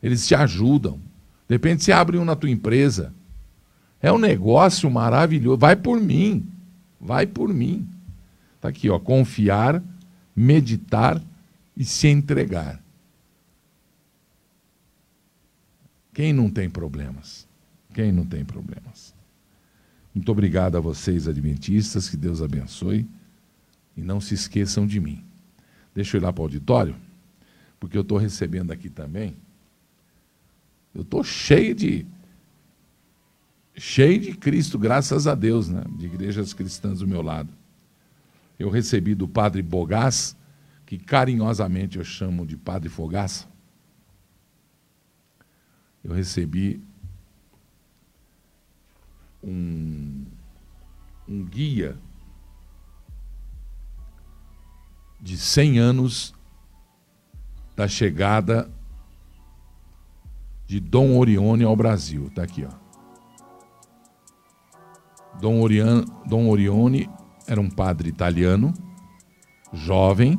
[0.00, 1.00] Eles te ajudam.
[1.48, 3.12] De repente você abre um na tua empresa.
[4.00, 5.58] É um negócio maravilhoso.
[5.58, 6.46] Vai por mim.
[7.00, 7.86] Vai por mim.
[8.54, 9.00] Está aqui, ó.
[9.00, 9.82] Confiar,
[10.34, 11.20] meditar
[11.76, 12.80] e se entregar.
[16.12, 17.46] Quem não tem problemas?
[17.94, 19.14] Quem não tem problemas?
[20.14, 23.06] Muito obrigado a vocês, adventistas, que Deus abençoe.
[23.96, 25.24] E não se esqueçam de mim.
[25.94, 26.96] Deixa eu ir lá para o auditório,
[27.78, 29.36] porque eu estou recebendo aqui também.
[30.94, 32.06] Eu estou cheio de.
[33.76, 35.82] Cheio de Cristo, graças a Deus, né?
[35.96, 37.48] de igrejas cristãs do meu lado.
[38.58, 40.36] Eu recebi do padre Bogás,
[40.84, 43.48] que carinhosamente eu chamo de padre Fogaça.
[46.02, 46.82] Eu recebi
[49.42, 50.24] um,
[51.28, 51.96] um guia
[55.20, 56.34] de 100 anos
[57.76, 58.70] da chegada
[60.66, 62.26] de Dom Orione ao Brasil.
[62.28, 62.80] Está aqui, ó.
[65.40, 67.08] Dom, Orian, Dom Orione
[67.46, 68.74] era um padre italiano,
[69.72, 70.38] jovem,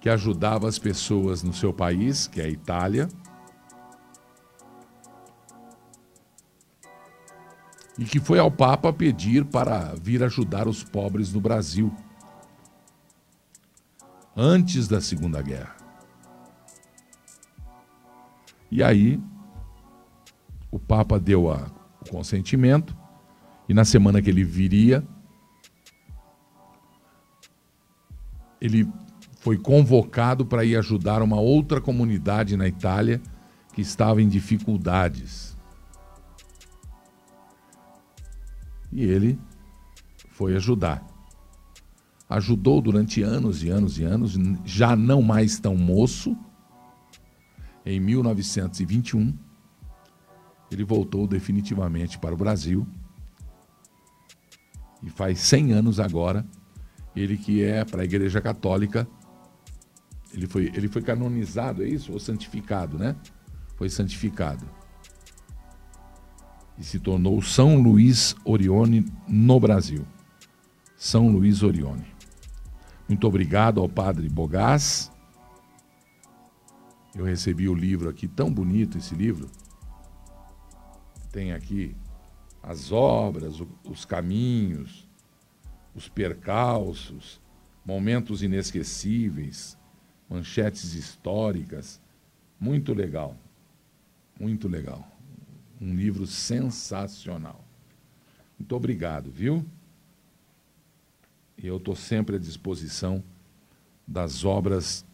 [0.00, 3.08] que ajudava as pessoas no seu país, que é a Itália,
[7.98, 11.92] e que foi ao Papa pedir para vir ajudar os pobres no Brasil
[14.36, 15.76] antes da Segunda Guerra.
[18.70, 19.20] E aí,
[20.70, 22.96] o Papa deu a, o consentimento,
[23.68, 25.02] e na semana que ele viria,
[28.60, 28.88] ele
[29.40, 33.20] foi convocado para ir ajudar uma outra comunidade na Itália
[33.72, 35.57] que estava em dificuldades.
[38.92, 39.38] E ele
[40.30, 41.04] foi ajudar
[42.28, 46.36] ajudou durante anos e anos e anos, já não mais tão moço.
[47.86, 49.34] Em 1921,
[50.70, 52.86] ele voltou definitivamente para o Brasil.
[55.02, 56.44] E faz 100 anos agora,
[57.16, 59.08] ele que é para a Igreja Católica,
[60.34, 62.12] ele foi, ele foi canonizado, é isso?
[62.12, 63.16] Ou santificado, né?
[63.76, 64.68] Foi santificado.
[66.78, 70.06] E se tornou São Luís Orione no Brasil.
[70.96, 72.06] São Luís Orione.
[73.08, 75.10] Muito obrigado ao padre Bogás.
[77.14, 79.50] Eu recebi o livro aqui, tão bonito esse livro.
[81.32, 81.96] Tem aqui
[82.62, 85.08] as obras, os caminhos,
[85.94, 87.40] os percalços,
[87.84, 89.76] momentos inesquecíveis,
[90.28, 92.00] manchetes históricas.
[92.60, 93.36] Muito legal.
[94.38, 95.17] Muito legal.
[95.80, 97.64] Um livro sensacional.
[98.58, 99.64] Muito obrigado, viu?
[101.56, 103.22] E eu estou sempre à disposição
[104.06, 105.04] das obras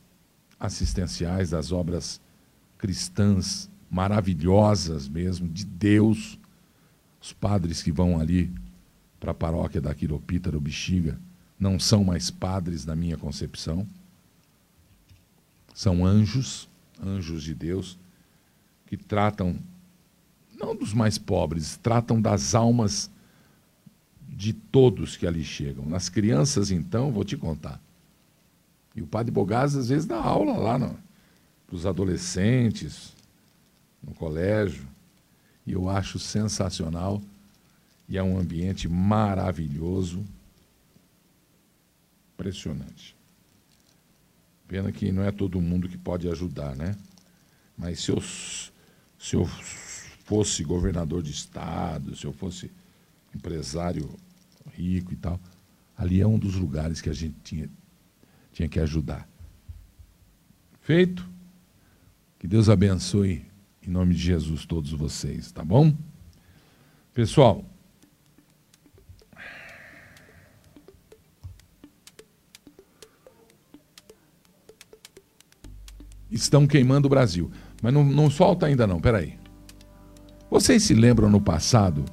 [0.58, 2.20] assistenciais, das obras
[2.78, 6.38] cristãs maravilhosas mesmo, de Deus.
[7.20, 8.52] Os padres que vão ali
[9.18, 11.18] para a paróquia da Quiropítaro Bexiga
[11.58, 13.86] não são mais padres na minha concepção.
[15.74, 16.68] São anjos,
[17.02, 17.98] anjos de Deus,
[18.86, 19.58] que tratam,
[20.64, 23.10] não dos mais pobres, tratam das almas
[24.28, 25.84] de todos que ali chegam.
[25.86, 27.80] Nas crianças, então, vou te contar.
[28.94, 33.12] E o padre Bogás, às vezes, dá aula lá para os adolescentes,
[34.02, 34.86] no colégio.
[35.66, 37.20] E eu acho sensacional.
[38.08, 40.24] E é um ambiente maravilhoso.
[42.34, 43.16] Impressionante.
[44.68, 46.96] Pena que não é todo mundo que pode ajudar, né?
[47.76, 49.48] Mas se eu, se eu
[50.24, 52.70] fosse governador de estado, se eu fosse
[53.34, 54.10] empresário
[54.72, 55.38] rico e tal.
[55.96, 57.70] Ali é um dos lugares que a gente tinha,
[58.52, 59.28] tinha que ajudar.
[60.80, 61.28] Feito?
[62.38, 63.44] Que Deus abençoe
[63.86, 65.94] em nome de Jesus todos vocês, tá bom?
[67.12, 67.64] Pessoal,
[76.30, 77.50] estão queimando o Brasil.
[77.80, 79.43] Mas não, não solta ainda não, peraí.
[80.54, 82.04] Vocês se lembram no passado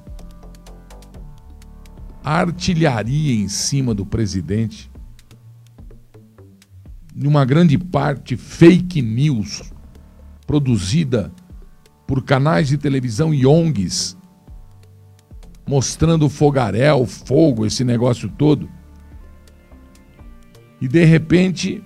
[2.24, 4.90] artilharia em cima do presidente
[7.14, 9.72] de uma grande parte fake news
[10.44, 11.32] produzida
[12.04, 14.16] por canais de televisão e ONGs
[15.64, 18.68] mostrando fogaréu, fogo, esse negócio todo.
[20.80, 21.80] E de repente,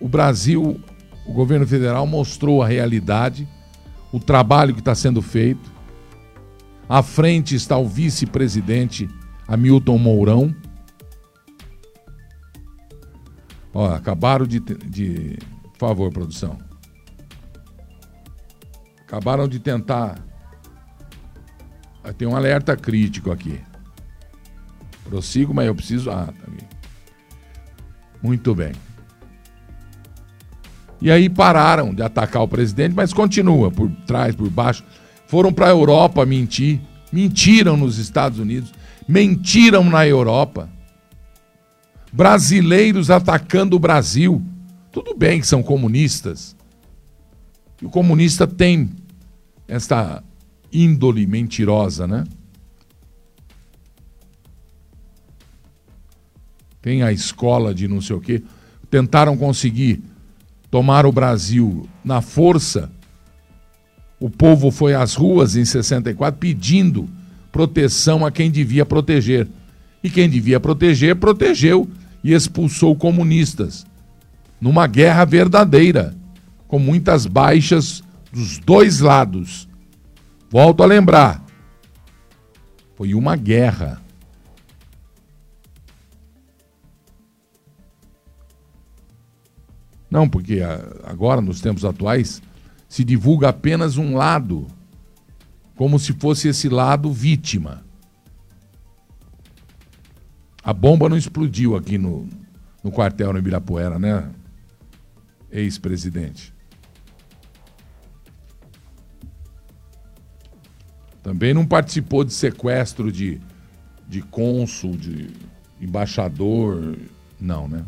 [0.00, 0.80] o Brasil,
[1.24, 3.48] o governo federal mostrou a realidade,
[4.14, 5.72] o trabalho que está sendo feito.
[6.88, 9.10] À frente está o vice-presidente
[9.48, 10.54] Hamilton Mourão.
[13.72, 15.36] Ó, acabaram de, de.
[15.72, 16.56] Por favor, produção.
[19.00, 20.22] Acabaram de tentar
[22.12, 23.60] tem um alerta crítico aqui.
[25.04, 26.10] Prossigo, mas eu preciso.
[26.10, 26.64] Ah, tá aqui.
[28.22, 28.72] Muito bem.
[31.04, 34.82] E aí pararam de atacar o presidente, mas continua por trás, por baixo.
[35.26, 36.80] Foram para a Europa mentir.
[37.12, 38.72] Mentiram nos Estados Unidos.
[39.06, 40.66] Mentiram na Europa.
[42.10, 44.42] Brasileiros atacando o Brasil.
[44.90, 46.56] Tudo bem que são comunistas.
[47.82, 48.88] O comunista tem
[49.68, 50.24] esta
[50.72, 52.24] índole mentirosa, né?
[56.80, 58.42] Tem a escola de não sei o quê.
[58.88, 60.02] Tentaram conseguir
[60.74, 62.90] tomar o Brasil na força.
[64.18, 67.08] O povo foi às ruas em 64 pedindo
[67.52, 69.46] proteção a quem devia proteger.
[70.02, 71.88] E quem devia proteger, protegeu
[72.24, 73.86] e expulsou comunistas.
[74.60, 76.12] Numa guerra verdadeira,
[76.66, 78.02] com muitas baixas
[78.32, 79.68] dos dois lados.
[80.50, 81.46] Volto a lembrar.
[82.96, 84.02] Foi uma guerra.
[90.14, 90.60] Não, porque
[91.02, 92.40] agora, nos tempos atuais,
[92.88, 94.68] se divulga apenas um lado,
[95.74, 97.82] como se fosse esse lado vítima.
[100.62, 102.28] A bomba não explodiu aqui no,
[102.80, 104.30] no quartel no Ibirapuera, né?
[105.50, 106.54] Ex-presidente.
[111.24, 113.40] Também não participou de sequestro de,
[114.06, 115.32] de cônsul, de
[115.80, 116.96] embaixador,
[117.40, 117.84] não, né?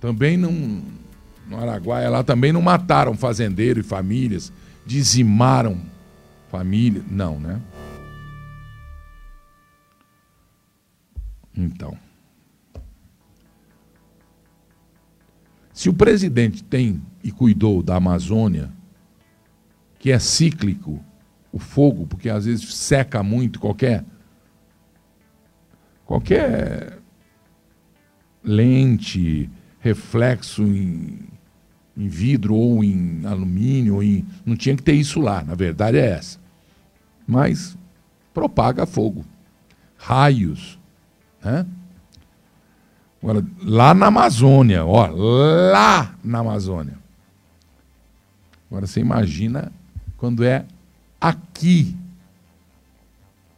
[0.00, 0.82] Também não.
[1.46, 4.52] No Araguaia lá também não mataram fazendeiro e famílias,
[4.84, 5.80] dizimaram
[6.50, 7.60] família, não, né?
[11.56, 11.96] Então.
[15.72, 18.70] Se o presidente tem e cuidou da Amazônia,
[19.98, 21.04] que é cíclico,
[21.52, 24.04] o fogo, porque às vezes seca muito qualquer
[26.04, 26.98] qualquer
[28.42, 29.50] lente,
[29.86, 31.18] reflexo em,
[31.96, 35.96] em vidro ou em alumínio, ou em, não tinha que ter isso lá, na verdade
[35.96, 36.38] é essa.
[37.26, 37.76] Mas
[38.34, 39.24] propaga fogo,
[39.96, 40.78] raios,
[41.42, 41.64] né?
[43.22, 46.98] Agora, lá na Amazônia, ó, lá na Amazônia.
[48.68, 49.72] Agora você imagina
[50.16, 50.64] quando é
[51.20, 51.96] aqui.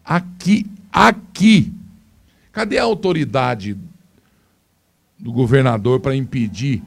[0.05, 1.75] Aqui, aqui.
[2.53, 3.77] Cadê a autoridade
[5.19, 6.83] do governador para impedir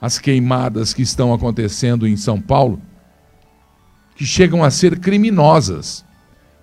[0.00, 2.80] as queimadas que estão acontecendo em São Paulo?
[4.16, 6.04] Que chegam a ser criminosas.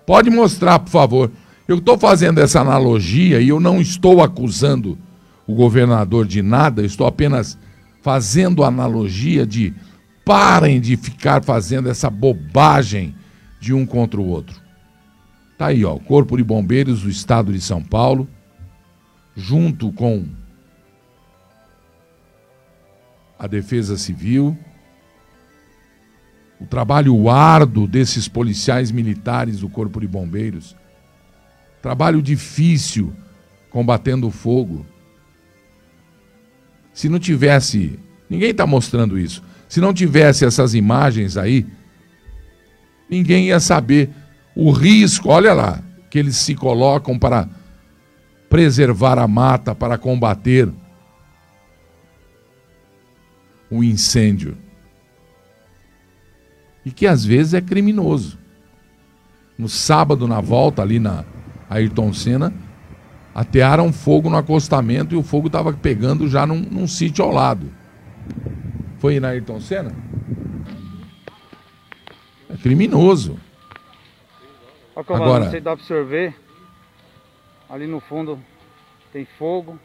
[0.06, 1.30] Pode mostrar, por favor.
[1.68, 4.98] Eu estou fazendo essa analogia e eu não estou acusando
[5.46, 7.58] o governador de nada, estou apenas
[8.02, 9.74] fazendo analogia de
[10.24, 13.14] parem de ficar fazendo essa bobagem
[13.60, 14.60] de um contra o outro.
[15.56, 18.28] Tá aí, ó, Corpo de Bombeiros do Estado de São Paulo,
[19.36, 20.24] junto com
[23.42, 24.56] a Defesa Civil,
[26.60, 30.76] o trabalho árduo desses policiais militares do Corpo de Bombeiros,
[31.82, 33.12] trabalho difícil
[33.68, 34.86] combatendo o fogo.
[36.94, 37.98] Se não tivesse,
[38.30, 41.66] ninguém está mostrando isso, se não tivesse essas imagens aí,
[43.10, 44.08] ninguém ia saber
[44.54, 47.48] o risco, olha lá, que eles se colocam para
[48.48, 50.72] preservar a mata, para combater
[53.72, 54.56] o incêndio.
[56.84, 58.38] E que às vezes é criminoso.
[59.56, 61.24] No sábado, na volta ali na
[61.70, 62.52] Ayrton Senna,
[63.34, 67.72] atearam fogo no acostamento e o fogo estava pegando já num, num sítio ao lado.
[68.98, 69.94] Foi na Ayrton Senna?
[72.50, 73.38] É criminoso.
[74.94, 76.34] Agora, sei dá para absorver.
[77.70, 78.38] Ali no fundo
[79.12, 79.78] tem fogo.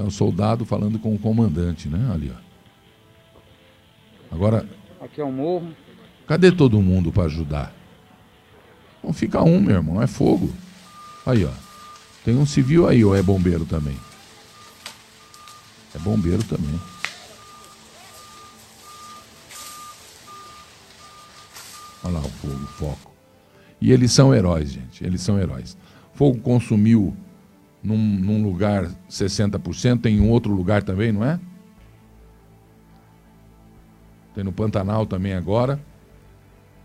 [0.00, 2.10] É o soldado falando com o comandante, né?
[2.10, 4.34] Ali, ó.
[4.34, 4.66] Agora.
[4.98, 5.74] Aqui é o morro.
[6.26, 7.74] Cadê todo mundo para ajudar?
[9.04, 10.50] Não fica um, meu irmão, é fogo.
[11.26, 11.50] Aí, ó.
[12.24, 13.96] Tem um civil aí, ou é bombeiro também?
[15.94, 16.80] É bombeiro também.
[22.02, 23.12] Olha lá o fogo, o foco.
[23.78, 25.04] E eles são heróis, gente.
[25.04, 25.76] Eles são heróis.
[26.14, 27.14] Fogo consumiu
[27.82, 31.40] num, num lugar 60%, tem em outro lugar também, não é?
[34.34, 35.80] Tem no Pantanal também agora.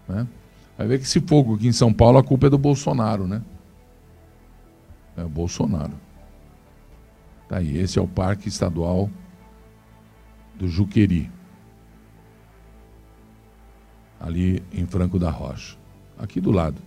[0.08, 0.28] Né?
[0.78, 3.42] Vai ver que esse fogo aqui em São Paulo, a culpa é do Bolsonaro, né?
[5.18, 5.94] É o Bolsonaro.
[7.48, 9.10] Tá aí, esse é o Parque Estadual
[10.56, 11.32] do Juqueri.
[14.20, 15.78] Ali em Franco da Rocha.
[16.18, 16.82] Aqui do lado.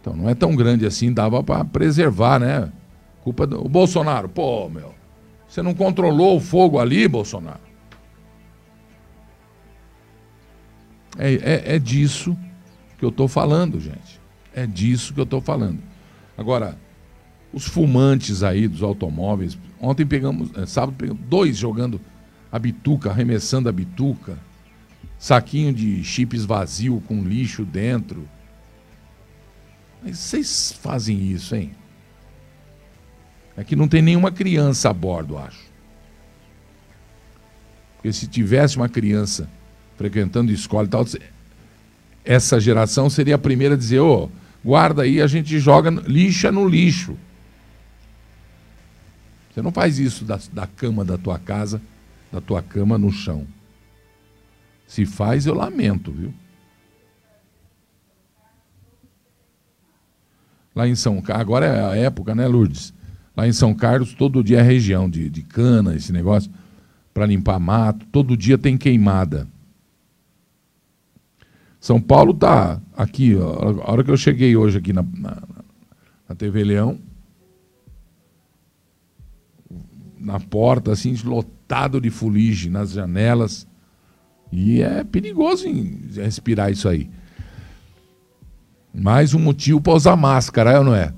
[0.00, 2.72] Então não é tão grande assim, dava para preservar, né?
[3.24, 4.28] Culpa do o Bolsonaro.
[4.28, 4.94] Pô, meu.
[5.48, 7.60] Você não controlou o fogo ali, Bolsonaro?
[11.18, 12.36] É, é, é disso
[12.98, 14.20] que eu estou falando, gente.
[14.54, 15.80] É disso que eu estou falando.
[16.36, 16.78] Agora,
[17.52, 19.56] os fumantes aí dos automóveis.
[19.80, 22.00] Ontem pegamos, é, sábado pegamos dois jogando
[22.52, 24.36] a bituca, arremessando a bituca.
[25.18, 28.28] Saquinho de chips vazio com lixo dentro.
[30.02, 31.70] Mas vocês fazem isso, hein?
[33.56, 35.64] É que não tem nenhuma criança a bordo, acho.
[37.96, 39.48] Porque se tivesse uma criança
[39.96, 41.06] frequentando escola e tal,
[42.24, 44.30] essa geração seria a primeira a dizer: ô, oh,
[44.64, 47.16] guarda aí, a gente joga lixa no lixo.
[49.52, 51.80] Você não faz isso da, da cama da tua casa,
[52.32, 53.46] da tua cama no chão.
[54.86, 56.34] Se faz, eu lamento, viu?
[60.74, 62.92] Lá em São Carlos, agora é a época, né, Lourdes?
[63.36, 66.50] Lá em São Carlos, todo dia é região de, de cana, esse negócio,
[67.12, 69.48] para limpar mato, todo dia tem queimada.
[71.80, 75.42] São Paulo tá aqui, ó, a hora que eu cheguei hoje aqui na, na,
[76.28, 76.98] na TV Leão,
[80.18, 83.66] na porta, assim, lotado de fuligem nas janelas.
[84.50, 85.66] E é perigoso
[86.14, 87.10] respirar isso aí.
[88.94, 91.12] Mais um motivo para usar máscara, é ou não é?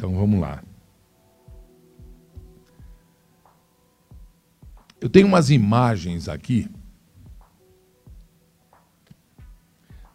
[0.00, 0.64] Então vamos lá.
[4.98, 6.66] Eu tenho umas imagens aqui.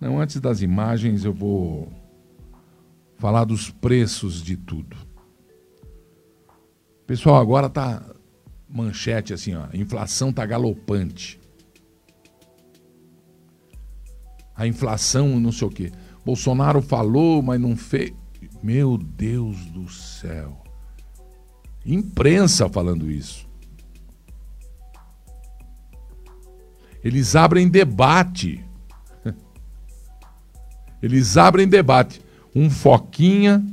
[0.01, 1.93] Não, antes das imagens eu vou
[3.19, 4.97] falar dos preços de tudo.
[7.05, 8.03] Pessoal, agora tá
[8.67, 11.39] manchete assim, ó, inflação tá galopante.
[14.55, 15.91] A inflação, não sei o quê.
[16.25, 18.24] Bolsonaro falou, mas não fez.
[18.65, 20.63] Meu Deus do céu.
[21.85, 23.47] Imprensa falando isso.
[27.03, 28.65] Eles abrem debate.
[30.99, 32.19] Eles abrem debate.
[32.55, 33.63] Um foquinha,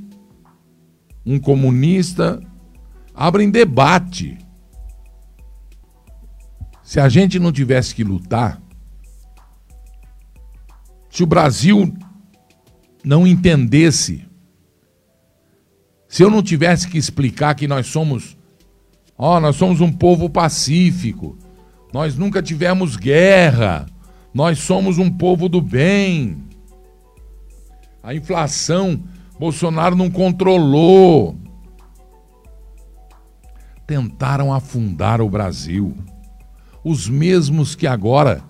[1.25, 2.39] um comunista,
[3.15, 4.37] abrem debate.
[6.83, 8.61] Se a gente não tivesse que lutar,
[11.09, 11.91] se o Brasil
[13.03, 14.31] não entendesse,
[16.13, 18.37] se eu não tivesse que explicar que nós somos,
[19.17, 21.39] ó, nós somos um povo pacífico,
[21.91, 23.87] nós nunca tivemos guerra,
[24.35, 26.37] nós somos um povo do bem.
[28.03, 29.03] A inflação,
[29.39, 31.35] Bolsonaro não controlou
[33.87, 35.97] tentaram afundar o Brasil.
[36.85, 38.45] Os mesmos que agora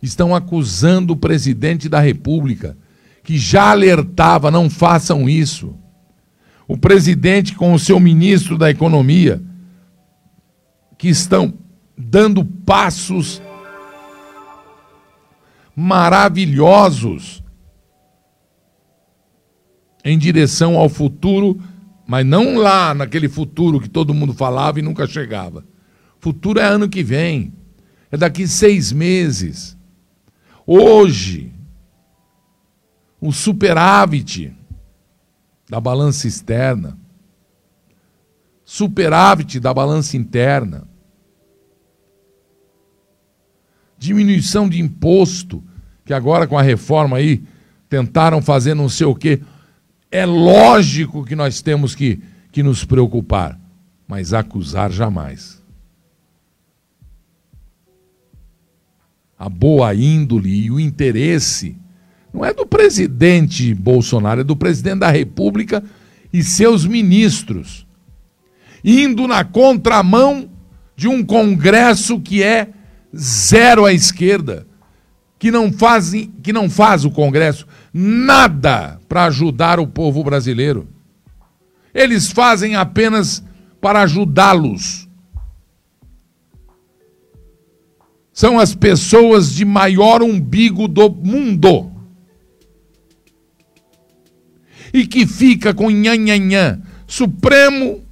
[0.00, 2.78] estão acusando o presidente da República,
[3.24, 5.74] que já alertava: não façam isso.
[6.66, 9.42] O presidente com o seu ministro da Economia,
[10.96, 11.54] que estão
[11.96, 13.42] dando passos
[15.76, 17.42] maravilhosos
[20.04, 21.60] em direção ao futuro
[22.06, 25.64] mas não lá naquele futuro que todo mundo falava e nunca chegava.
[26.20, 27.52] Futuro é ano que vem.
[28.10, 29.76] É daqui seis meses.
[30.66, 31.52] Hoje,
[33.20, 34.52] o superávit
[35.68, 36.98] da balança externa,
[38.64, 40.86] superávit da balança interna,
[43.98, 45.62] diminuição de imposto,
[46.04, 47.42] que agora com a reforma aí
[47.88, 49.40] tentaram fazer não sei o quê.
[50.10, 52.20] É lógico que nós temos que,
[52.52, 53.58] que nos preocupar,
[54.06, 55.62] mas acusar jamais.
[59.38, 61.76] A boa índole e o interesse
[62.34, 65.84] não é do presidente Bolsonaro, é do presidente da República
[66.32, 67.86] e seus ministros,
[68.84, 70.50] indo na contramão
[70.96, 72.70] de um Congresso que é
[73.16, 74.66] zero à esquerda,
[75.38, 76.10] que não faz,
[76.42, 80.88] que não faz o Congresso nada para ajudar o povo brasileiro.
[81.94, 83.44] Eles fazem apenas
[83.80, 85.08] para ajudá-los.
[88.32, 91.93] São as pessoas de maior umbigo do mundo.
[94.94, 96.80] E que fica com nhanhanhã.
[97.06, 98.02] Supremo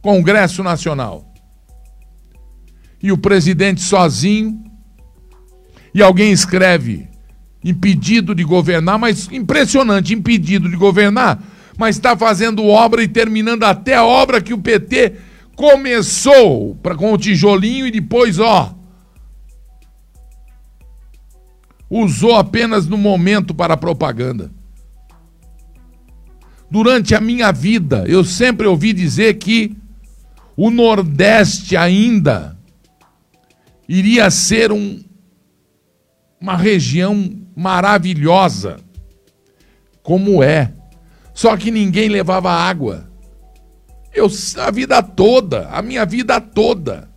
[0.00, 1.30] Congresso Nacional.
[3.02, 4.64] E o presidente sozinho.
[5.94, 7.06] E alguém escreve
[7.62, 11.42] impedido de governar, mas impressionante, impedido de governar,
[11.76, 15.14] mas está fazendo obra e terminando até a obra que o PT
[15.56, 18.77] começou pra, com o tijolinho e depois, ó,
[21.90, 24.50] usou apenas no momento para propaganda.
[26.70, 29.74] Durante a minha vida, eu sempre ouvi dizer que
[30.56, 32.58] o Nordeste ainda
[33.88, 35.02] iria ser um,
[36.40, 38.76] uma região maravilhosa,
[40.02, 40.74] como é.
[41.32, 43.08] Só que ninguém levava água.
[44.12, 44.28] Eu
[44.58, 47.08] a vida toda, a minha vida toda.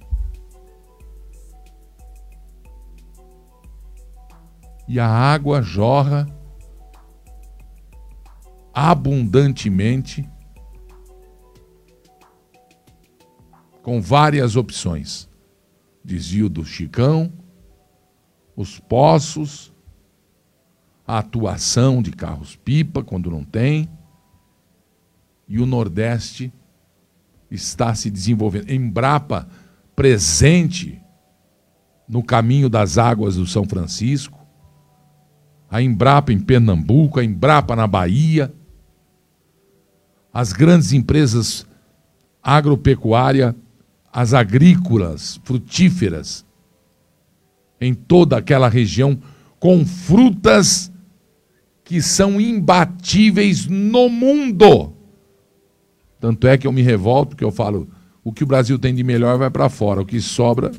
[4.94, 6.28] E a água jorra
[8.74, 10.30] abundantemente
[13.82, 15.30] com várias opções.
[16.04, 17.32] Desvio do Chicão,
[18.54, 19.74] os poços,
[21.08, 23.90] a atuação de carros-pipa quando não tem,
[25.48, 26.52] e o Nordeste
[27.50, 28.70] está se desenvolvendo.
[28.70, 29.48] Embrapa
[29.96, 31.02] presente
[32.10, 34.41] no caminho das águas do São Francisco,
[35.72, 38.54] a Embrapa em Pernambuco, a Embrapa na Bahia,
[40.32, 41.66] as grandes empresas
[42.44, 43.56] agropecuária
[44.12, 46.46] as agrícolas, frutíferas,
[47.80, 49.18] em toda aquela região,
[49.60, 50.92] com frutas
[51.84, 54.94] que são imbatíveis no mundo.
[56.20, 57.88] Tanto é que eu me revolto, que eu falo,
[58.24, 60.72] o que o Brasil tem de melhor vai para fora, o que sobra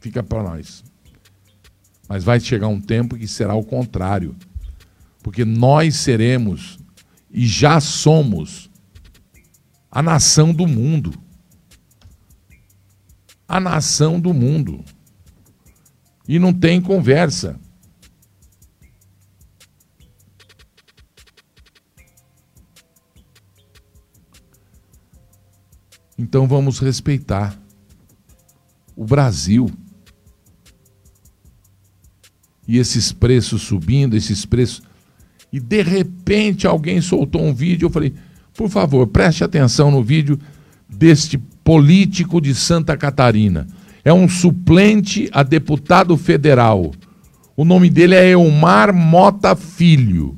[0.00, 0.84] fica para nós.
[2.08, 4.36] Mas vai chegar um tempo que será o contrário.
[5.22, 6.78] Porque nós seremos
[7.30, 8.70] e já somos
[9.90, 11.26] a nação do mundo
[13.48, 14.84] a nação do mundo.
[16.26, 17.58] E não tem conversa.
[26.18, 27.60] Então vamos respeitar
[28.96, 29.70] o Brasil.
[32.66, 34.82] E esses preços subindo, esses preços.
[35.52, 37.86] E de repente alguém soltou um vídeo.
[37.86, 38.12] Eu falei,
[38.54, 40.38] por favor, preste atenção no vídeo
[40.88, 43.66] deste político de Santa Catarina.
[44.04, 46.92] É um suplente a deputado federal.
[47.56, 50.36] O nome dele é Elmar Mota Filho.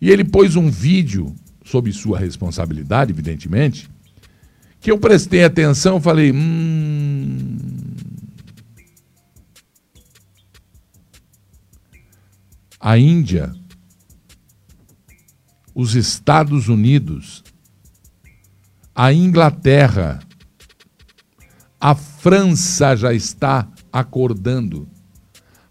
[0.00, 1.34] E ele pôs um vídeo,
[1.64, 3.88] sob sua responsabilidade, evidentemente,
[4.80, 7.56] que eu prestei atenção e falei: hum.
[12.88, 13.52] A Índia,
[15.74, 17.42] os Estados Unidos,
[18.94, 20.20] a Inglaterra,
[21.80, 24.88] a França já está acordando.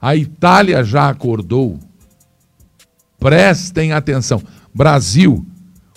[0.02, 1.80] A Itália já acordou.
[3.18, 4.44] Prestem atenção.
[4.74, 5.48] Brasil,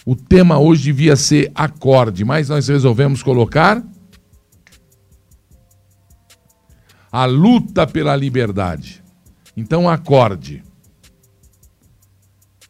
[0.06, 3.82] o tema hoje devia ser acorde, mas nós resolvemos colocar
[7.10, 9.02] a luta pela liberdade.
[9.56, 10.67] Então acorde.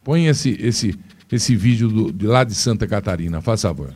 [0.09, 0.99] Põe esse esse
[1.31, 3.93] esse vídeo do, de lá de Santa Catarina, faz favor.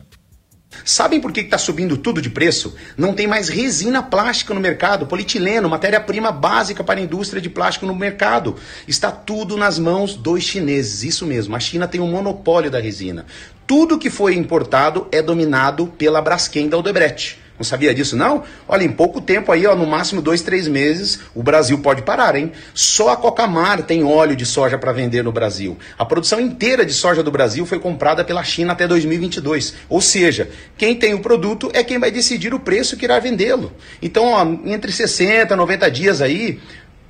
[0.84, 2.76] Sabem por que está subindo tudo de preço?
[2.96, 7.84] Não tem mais resina plástica no mercado, polietileno, matéria-prima básica para a indústria de plástico
[7.84, 8.54] no mercado.
[8.86, 11.02] Está tudo nas mãos dos chineses.
[11.02, 13.26] Isso mesmo, a China tem o um monopólio da resina.
[13.66, 17.43] Tudo que foi importado é dominado pela Braskem da Odebrecht.
[17.56, 18.42] Não sabia disso, não?
[18.66, 22.34] Olha, em pouco tempo aí, ó, no máximo dois, três meses, o Brasil pode parar,
[22.34, 22.50] hein?
[22.74, 25.78] Só a Cocamar tem óleo de soja para vender no Brasil.
[25.96, 29.74] A produção inteira de soja do Brasil foi comprada pela China até 2022.
[29.88, 33.72] Ou seja, quem tem o produto é quem vai decidir o preço que irá vendê-lo.
[34.02, 36.58] Então, ó, entre 60 e 90 dias aí,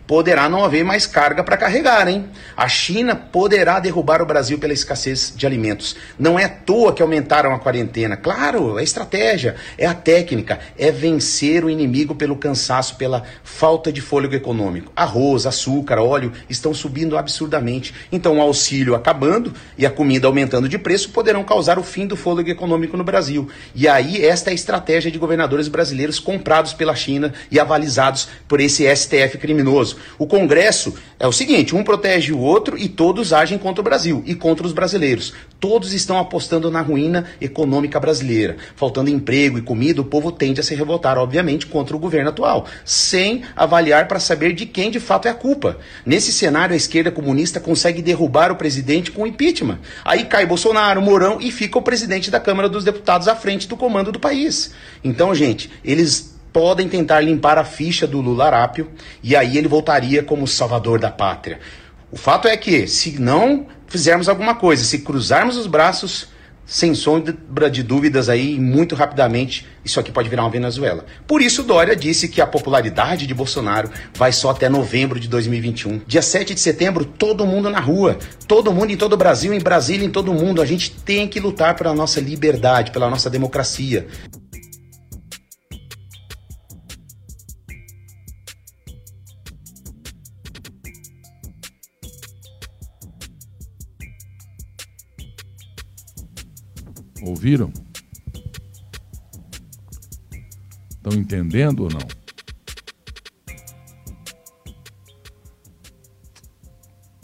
[0.07, 2.26] poderá não haver mais carga para carregar, hein?
[2.57, 5.96] A China poderá derrubar o Brasil pela escassez de alimentos.
[6.18, 8.16] Não é à toa que aumentaram a quarentena.
[8.16, 14.00] Claro, é estratégia, é a técnica, é vencer o inimigo pelo cansaço, pela falta de
[14.00, 14.92] fôlego econômico.
[14.94, 17.94] Arroz, açúcar, óleo estão subindo absurdamente.
[18.12, 22.16] Então, o auxílio acabando e a comida aumentando de preço poderão causar o fim do
[22.16, 23.48] fôlego econômico no Brasil.
[23.74, 28.61] E aí, esta é a estratégia de governadores brasileiros comprados pela China e avalizados por
[28.61, 29.93] esse STF criminoso.
[30.18, 34.22] O Congresso é o seguinte: um protege o outro e todos agem contra o Brasil
[34.26, 35.32] e contra os brasileiros.
[35.59, 38.57] Todos estão apostando na ruína econômica brasileira.
[38.76, 42.66] Faltando emprego e comida, o povo tende a se revoltar, obviamente, contra o governo atual,
[42.84, 45.78] sem avaliar para saber de quem de fato é a culpa.
[46.05, 49.78] Nesse cenário, a esquerda comunista consegue derrubar o presidente com impeachment.
[50.05, 53.76] Aí cai Bolsonaro, Mourão e fica o presidente da Câmara dos Deputados à frente do
[53.76, 54.72] comando do país.
[55.03, 60.22] Então, gente, eles podem tentar limpar a ficha do Lula Arápio e aí ele voltaria
[60.22, 61.59] como salvador da pátria.
[62.12, 66.28] O fato é que, se não fizermos alguma coisa, se cruzarmos os braços,
[66.64, 71.05] sem sombra de dúvidas aí, muito rapidamente, isso aqui pode virar uma Venezuela.
[71.26, 76.02] Por isso, Dória disse que a popularidade de Bolsonaro vai só até novembro de 2021.
[76.07, 79.61] Dia 7 de setembro, todo mundo na rua, todo mundo em todo o Brasil, em
[79.61, 80.62] Brasília, em todo mundo.
[80.62, 84.07] A gente tem que lutar pela nossa liberdade, pela nossa democracia.
[97.45, 97.70] Ouviram?
[100.88, 102.01] Estão entendendo ou não?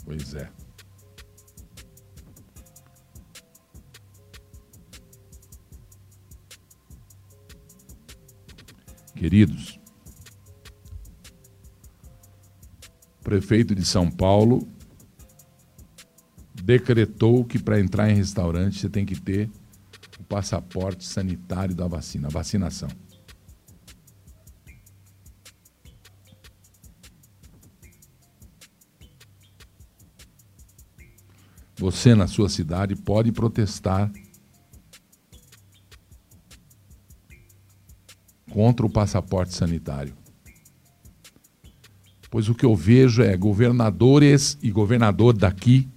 [0.05, 0.47] Pois é.
[9.15, 9.79] Queridos,
[13.23, 14.67] prefeito de São Paulo
[16.53, 19.49] decretou que para entrar em restaurante você tem que ter
[20.31, 22.87] passaporte sanitário da vacina, a vacinação.
[31.75, 34.09] Você, na sua cidade, pode protestar
[38.49, 40.15] contra o passaporte sanitário.
[42.29, 45.89] Pois o que eu vejo é governadores e governador daqui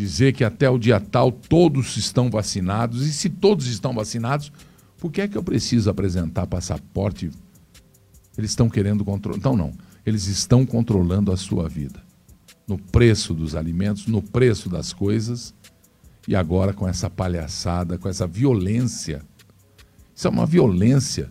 [0.00, 3.06] dizer que até o dia tal todos estão vacinados.
[3.06, 4.50] E se todos estão vacinados,
[4.96, 7.30] por que é que eu preciso apresentar passaporte?
[8.36, 9.36] Eles estão querendo controlar.
[9.36, 9.72] Então, não.
[10.04, 12.02] Eles estão controlando a sua vida.
[12.66, 15.54] No preço dos alimentos, no preço das coisas.
[16.26, 19.22] E agora com essa palhaçada, com essa violência.
[20.14, 21.30] Isso é uma violência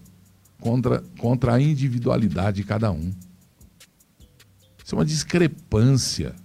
[0.60, 3.12] contra, contra a individualidade de cada um.
[4.84, 6.36] Isso é uma discrepância.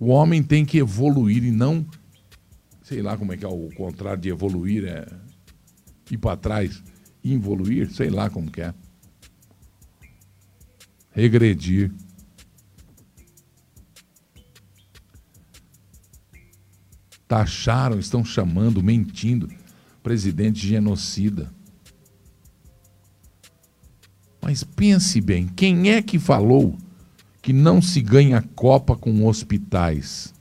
[0.00, 1.86] O homem tem que evoluir e não,
[2.82, 5.06] sei lá como é que é o contrário de evoluir, é
[6.10, 6.82] ir para trás,
[7.22, 8.72] involuir, sei lá como que é.
[11.10, 11.92] Regredir.
[17.28, 19.50] Taxaram, estão chamando, mentindo,
[20.02, 21.52] presidente genocida.
[24.40, 26.78] Mas pense bem, quem é que falou
[27.50, 30.32] que não se ganha Copa com hospitais,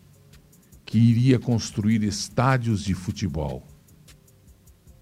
[0.86, 3.66] que iria construir estádios de futebol.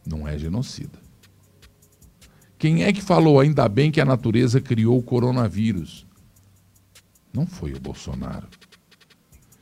[0.05, 0.97] Não é genocida.
[2.57, 6.07] Quem é que falou ainda bem que a natureza criou o coronavírus?
[7.33, 8.47] Não foi o Bolsonaro.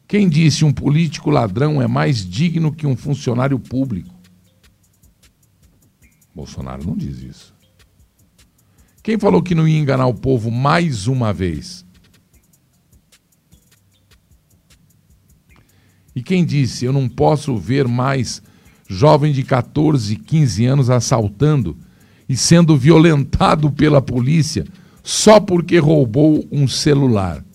[0.07, 4.13] Quem disse um político ladrão é mais digno que um funcionário público?
[6.35, 7.55] Bolsonaro não diz isso.
[9.01, 11.84] Quem falou que não ia enganar o povo mais uma vez?
[16.15, 18.41] E quem disse, eu não posso ver mais
[18.87, 21.77] jovem de 14, 15 anos assaltando
[22.27, 24.65] e sendo violentado pela polícia
[25.03, 27.45] só porque roubou um celular?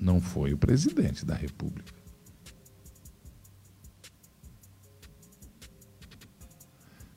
[0.00, 1.94] Não foi o presidente da República.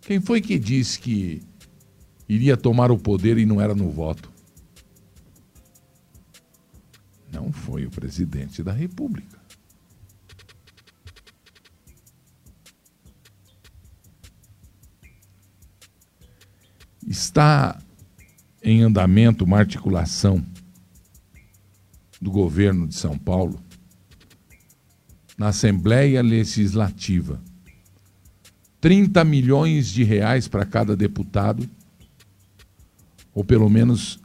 [0.02, 1.42] Quem foi que disse que
[2.28, 4.32] iria tomar o poder e não era no voto?
[7.32, 9.38] Não foi o presidente da República.
[17.08, 17.80] Está
[18.62, 20.46] em andamento uma articulação
[22.22, 23.60] do governo de São Paulo
[25.38, 27.42] na Assembleia Legislativa.
[28.82, 31.68] 30 milhões de reais para cada deputado,
[33.34, 34.20] ou pelo menos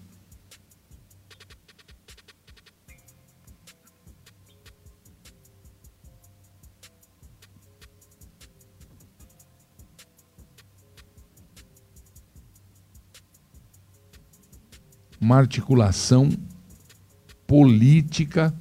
[15.25, 16.29] uma articulação
[17.47, 18.55] política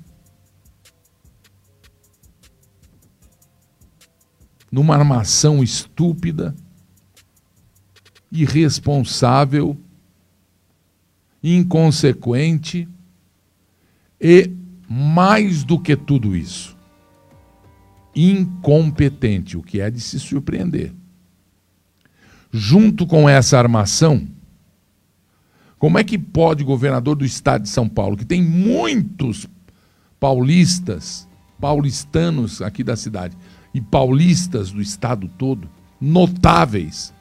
[4.71, 6.55] numa armação estúpida
[8.31, 9.77] irresponsável,
[11.43, 12.87] inconsequente
[14.19, 14.49] e,
[14.87, 16.77] mais do que tudo isso,
[18.15, 20.93] incompetente, o que é de se surpreender.
[22.53, 24.25] Junto com essa armação,
[25.83, 29.49] como é que pode o governador do estado de São Paulo, que tem muitos
[30.17, 31.27] paulistas,
[31.59, 33.35] paulistanos aqui da cidade,
[33.73, 35.69] e paulistas do estado todo,
[35.99, 37.13] notáveis,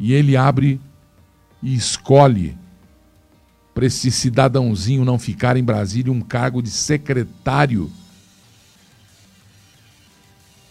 [0.00, 0.80] e ele abre
[1.62, 2.56] e escolhe
[3.74, 7.92] para esse cidadãozinho não ficar em Brasília um cargo de secretário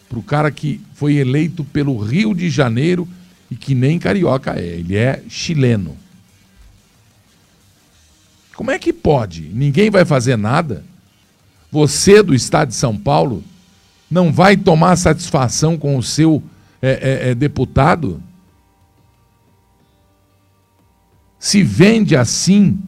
[0.09, 3.07] para o cara que foi eleito pelo Rio de Janeiro
[3.51, 6.06] e que nem carioca é, ele é chileno.
[8.57, 9.43] Como é que pode?
[9.53, 10.83] Ninguém vai fazer nada?
[11.71, 13.43] Você do Estado de São Paulo
[14.09, 16.41] não vai tomar satisfação com o seu
[16.81, 18.21] é, é, é, deputado?
[21.37, 22.79] Se vende assim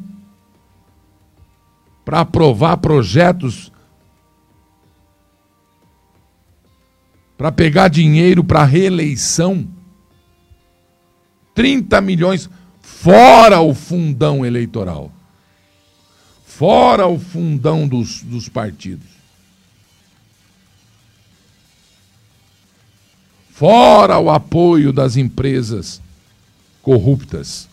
[2.04, 3.72] para aprovar projetos
[7.38, 9.68] para pegar dinheiro para reeleição?
[11.54, 12.50] 30 milhões
[12.82, 15.12] fora o fundão eleitoral
[16.60, 19.08] fora o fundão dos, dos partidos.
[23.50, 26.02] Fora o apoio das empresas
[26.82, 27.70] corruptas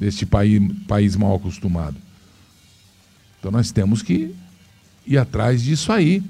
[0.00, 1.96] deste país, país mal acostumado.
[3.38, 4.34] Então nós temos que
[5.06, 6.20] ir atrás disso aí.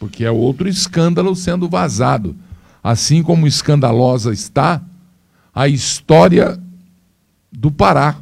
[0.00, 2.34] Porque é outro escândalo sendo vazado.
[2.82, 4.82] Assim como escandalosa está
[5.54, 6.65] a história
[7.56, 8.18] do Pará.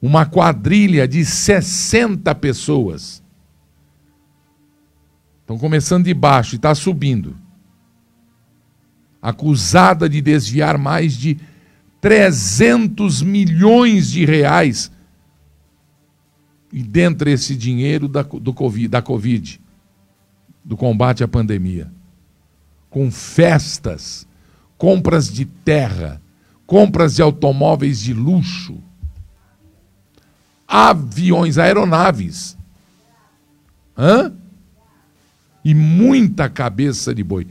[0.00, 3.22] Uma quadrilha de 60 pessoas.
[5.40, 7.34] Estão começando de baixo e está subindo.
[9.22, 11.38] Acusada de desviar mais de
[12.02, 14.92] 300 milhões de reais.
[16.70, 19.58] E dentro desse dinheiro da, do COVID, da Covid,
[20.62, 21.90] do combate à pandemia.
[22.90, 24.28] Com festas,
[24.76, 26.20] compras de terra,
[26.66, 28.82] compras de automóveis de luxo,
[30.66, 32.56] aviões, aeronaves.
[33.96, 34.32] Hã?
[35.64, 37.46] E muita cabeça de boi.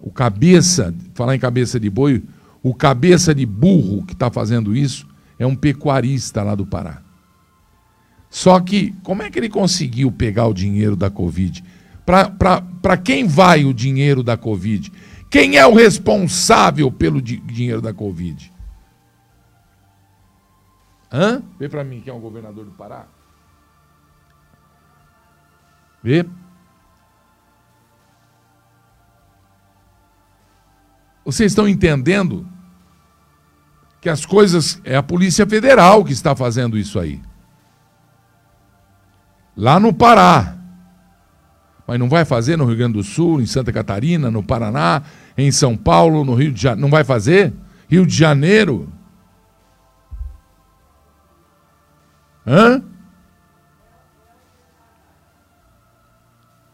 [0.00, 2.22] O cabeça, falar em cabeça de boi,
[2.62, 5.06] o cabeça de burro que está fazendo isso
[5.38, 7.02] é um pecuarista lá do Pará.
[8.30, 11.64] Só que, como é que ele conseguiu pegar o dinheiro da Covid?
[12.04, 14.92] Para quem vai o dinheiro da Covid?
[15.30, 18.52] Quem é o responsável pelo dinheiro da Covid?
[21.12, 21.42] Hã?
[21.58, 23.06] Vê para mim quem é o governador do Pará.
[26.02, 26.26] Vê.
[31.24, 32.46] Vocês estão entendendo
[34.00, 34.80] que as coisas.
[34.84, 37.20] É a Polícia Federal que está fazendo isso aí.
[39.56, 40.57] Lá no Pará
[41.88, 45.02] mas não vai fazer no Rio Grande do Sul, em Santa Catarina, no Paraná,
[45.38, 46.82] em São Paulo, no Rio de Janeiro.
[46.82, 47.54] Não vai fazer?
[47.88, 48.92] Rio de Janeiro?
[52.46, 52.82] Hã?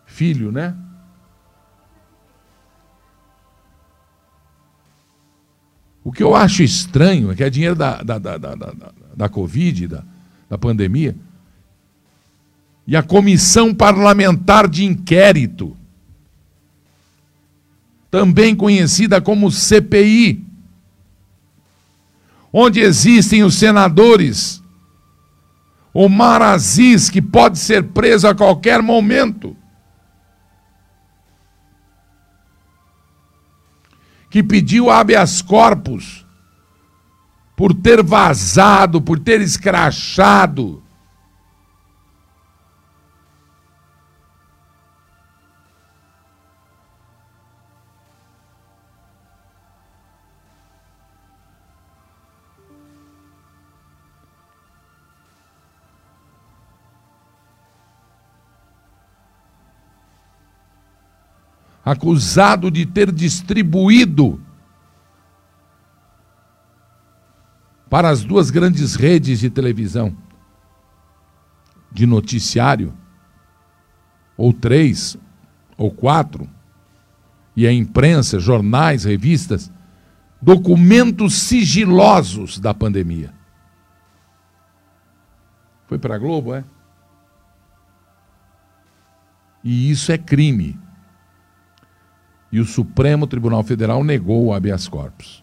[0.04, 0.76] Filho, né?
[6.02, 8.72] O que eu acho estranho é que é dinheiro da, da, da, da, da,
[9.16, 10.02] da Covid, da,
[10.48, 11.14] da pandemia,
[12.86, 15.76] e a Comissão Parlamentar de Inquérito,
[18.10, 20.44] também conhecida como CPI,
[22.52, 24.62] onde existem os senadores
[25.92, 29.56] Omar Aziz, que pode ser preso a qualquer momento,
[34.28, 36.26] que pediu habeas corpus
[37.56, 40.83] por ter vazado, por ter escrachado
[61.84, 64.40] acusado de ter distribuído
[67.90, 70.16] para as duas grandes redes de televisão,
[71.92, 72.92] de noticiário,
[74.36, 75.16] ou três,
[75.76, 76.48] ou quatro,
[77.54, 79.70] e a imprensa, jornais, revistas,
[80.42, 83.32] documentos sigilosos da pandemia.
[85.86, 86.64] Foi para a Globo, é?
[89.62, 90.83] E isso é crime.
[92.54, 95.42] E o Supremo Tribunal Federal negou o habeas corpus.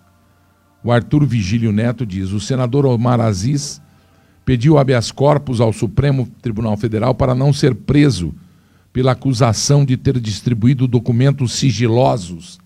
[0.82, 3.82] O Arthur Vigílio Neto diz: o senador Omar Aziz
[4.46, 8.34] pediu habeas corpus ao Supremo Tribunal Federal para não ser preso
[8.94, 12.62] pela acusação de ter distribuído documentos sigilosos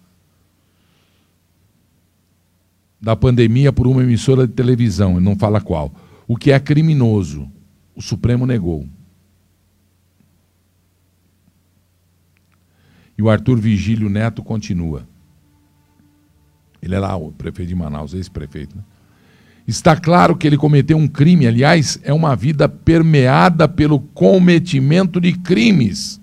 [3.01, 5.91] da pandemia por uma emissora de televisão, não fala qual,
[6.27, 7.49] o que é criminoso.
[7.95, 8.85] O Supremo negou.
[13.18, 15.07] E o Arthur Vigílio Neto continua.
[16.82, 18.76] Ele é lá o prefeito de Manaus, ex-prefeito.
[18.76, 18.84] Né?
[19.68, 25.34] Está claro que ele cometeu um crime, aliás, é uma vida permeada pelo cometimento de
[25.34, 26.22] crimes.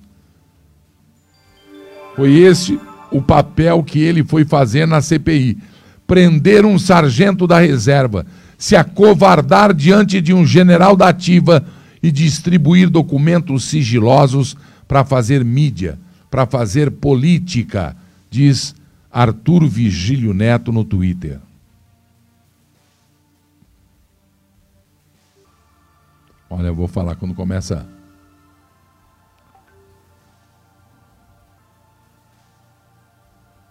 [2.14, 2.78] Foi esse
[3.11, 5.59] o papel que ele foi fazer na CPI:
[6.07, 8.24] prender um sargento da reserva,
[8.57, 11.64] se acovardar diante de um general da ativa
[12.01, 15.99] e distribuir documentos sigilosos para fazer mídia,
[16.33, 17.95] para fazer política,
[18.30, 18.74] diz
[19.11, 21.39] Arthur Vigílio Neto no Twitter.
[26.49, 27.87] Olha, eu vou falar quando começa.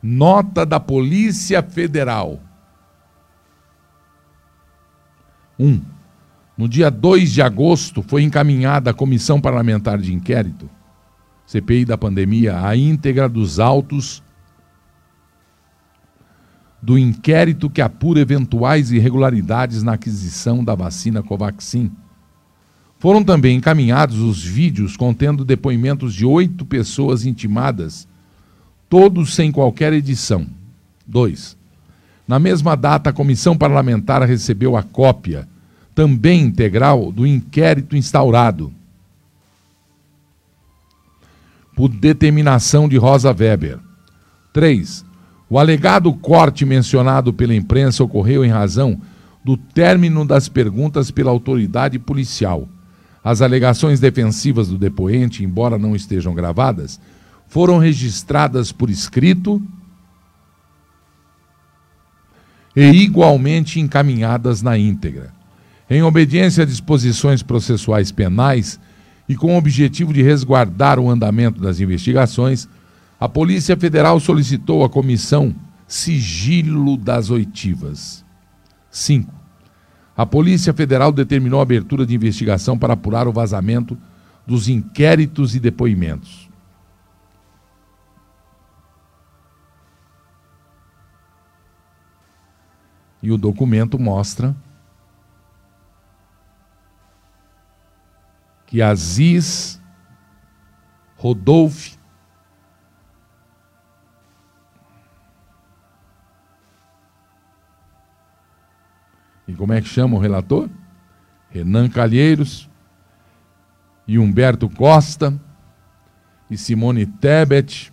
[0.04, 2.40] Nota da Polícia Federal.
[5.58, 5.68] 1.
[5.68, 5.82] Um,
[6.56, 10.70] no dia 2 de agosto foi encaminhada à Comissão Parlamentar de Inquérito,
[11.46, 14.24] CPI da pandemia, a íntegra dos autos
[16.82, 21.92] do inquérito que apura eventuais irregularidades na aquisição da vacina Covaxin
[22.98, 28.08] foram também encaminhados os vídeos contendo depoimentos de oito pessoas intimadas,
[28.88, 30.46] todos sem qualquer edição.
[31.08, 31.58] 2.
[32.28, 35.50] Na mesma data, a comissão parlamentar recebeu a cópia,
[35.96, 38.72] também integral, do inquérito instaurado
[41.76, 43.80] por determinação de Rosa Weber.
[44.54, 45.06] 3.
[45.50, 49.00] O alegado corte mencionado pela imprensa ocorreu em razão
[49.44, 52.68] do término das perguntas pela autoridade policial
[53.24, 57.00] as alegações defensivas do depoente, embora não estejam gravadas,
[57.48, 59.62] foram registradas por escrito
[62.76, 65.34] e igualmente encaminhadas na íntegra.
[65.90, 68.80] Em obediência a disposições processuais penais
[69.32, 72.68] e com o objetivo de resguardar o andamento das investigações,
[73.18, 75.56] a Polícia Federal solicitou à comissão
[75.88, 78.26] sigilo das oitivas.
[78.90, 79.34] 5
[80.18, 83.98] a Polícia Federal determinou a abertura de investigação para apurar o vazamento
[84.46, 86.50] dos inquéritos e depoimentos.
[93.24, 94.54] E o documento mostra
[98.72, 99.82] que Aziz
[101.18, 102.00] Rodolfo
[109.46, 110.70] E como é que chama o relator?
[111.50, 112.70] Renan Calheiros
[114.08, 115.38] e Humberto Costa
[116.50, 117.92] e Simone Tebet,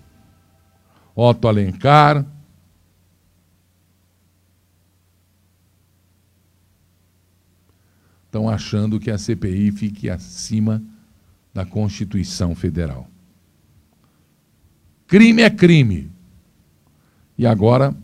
[1.16, 2.24] Otto Alencar,
[8.38, 10.80] estão achando que a CPI fique acima
[11.52, 13.10] da Constituição Federal.
[15.08, 16.08] Crime é crime.
[17.36, 17.96] E agora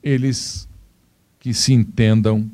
[0.00, 0.68] eles
[1.40, 2.48] que se entendam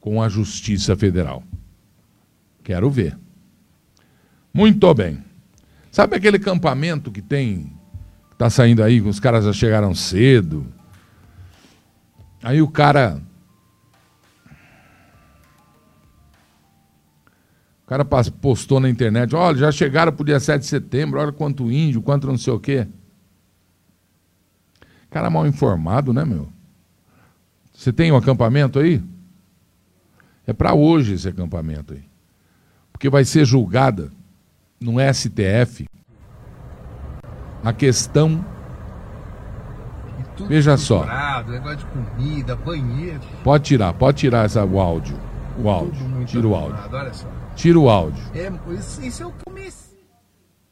[0.00, 1.44] com a Justiça Federal.
[2.64, 3.16] Quero ver.
[4.52, 5.22] Muito bem.
[5.92, 7.72] Sabe aquele campamento que tem,
[8.32, 10.79] está saindo aí, os caras já chegaram cedo.
[12.42, 13.20] Aí o cara.
[17.84, 18.04] O cara
[18.40, 22.02] postou na internet: olha, já chegaram para o dia 7 de setembro, olha quanto índio,
[22.02, 22.86] quanto não sei o quê.
[25.10, 26.48] Cara mal informado, né, meu?
[27.74, 29.02] Você tem um acampamento aí?
[30.46, 32.04] É para hoje esse acampamento aí.
[32.92, 34.10] Porque vai ser julgada
[34.78, 35.86] no STF
[37.64, 38.44] a questão.
[40.46, 41.04] Veja só.
[41.48, 43.20] Negócio de comida, banheiro.
[43.42, 45.18] Pode tirar, pode tirar essa, o áudio.
[45.58, 46.24] O áudio.
[46.26, 46.78] Tira o áudio.
[47.54, 48.22] Tira o áudio.
[48.34, 48.52] É,
[49.06, 49.90] isso é o começo.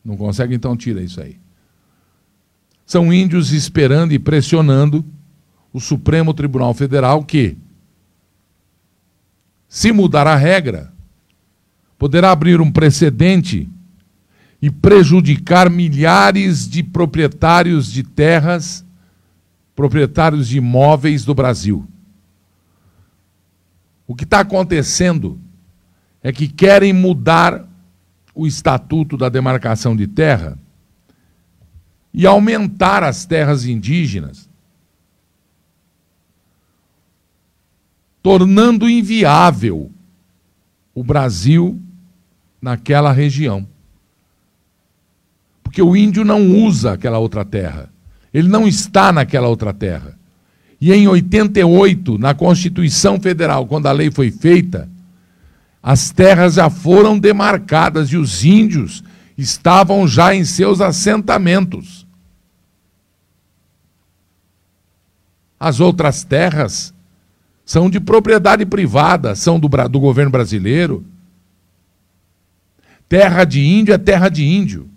[0.04, 1.38] Não consegue, então tira isso aí
[2.88, 5.04] são índios esperando e pressionando
[5.74, 7.54] o Supremo Tribunal Federal que,
[9.68, 10.90] se mudar a regra,
[11.98, 13.68] poderá abrir um precedente
[14.62, 18.82] e prejudicar milhares de proprietários de terras,
[19.78, 21.86] proprietários de imóveis do Brasil.
[24.08, 25.40] O que está acontecendo
[26.20, 27.64] é que querem mudar
[28.34, 30.58] o estatuto da demarcação de terra
[32.12, 34.50] e aumentar as terras indígenas,
[38.20, 39.92] tornando inviável
[40.92, 41.80] o Brasil
[42.60, 43.64] naquela região.
[45.62, 47.96] Porque o índio não usa aquela outra terra.
[48.38, 50.16] Ele não está naquela outra terra.
[50.80, 54.88] E em 88, na Constituição Federal, quando a lei foi feita,
[55.82, 59.02] as terras já foram demarcadas e os índios
[59.36, 62.06] estavam já em seus assentamentos.
[65.58, 66.94] As outras terras
[67.64, 71.04] são de propriedade privada, são do, do governo brasileiro.
[73.08, 74.88] Terra de índio é terra de índio.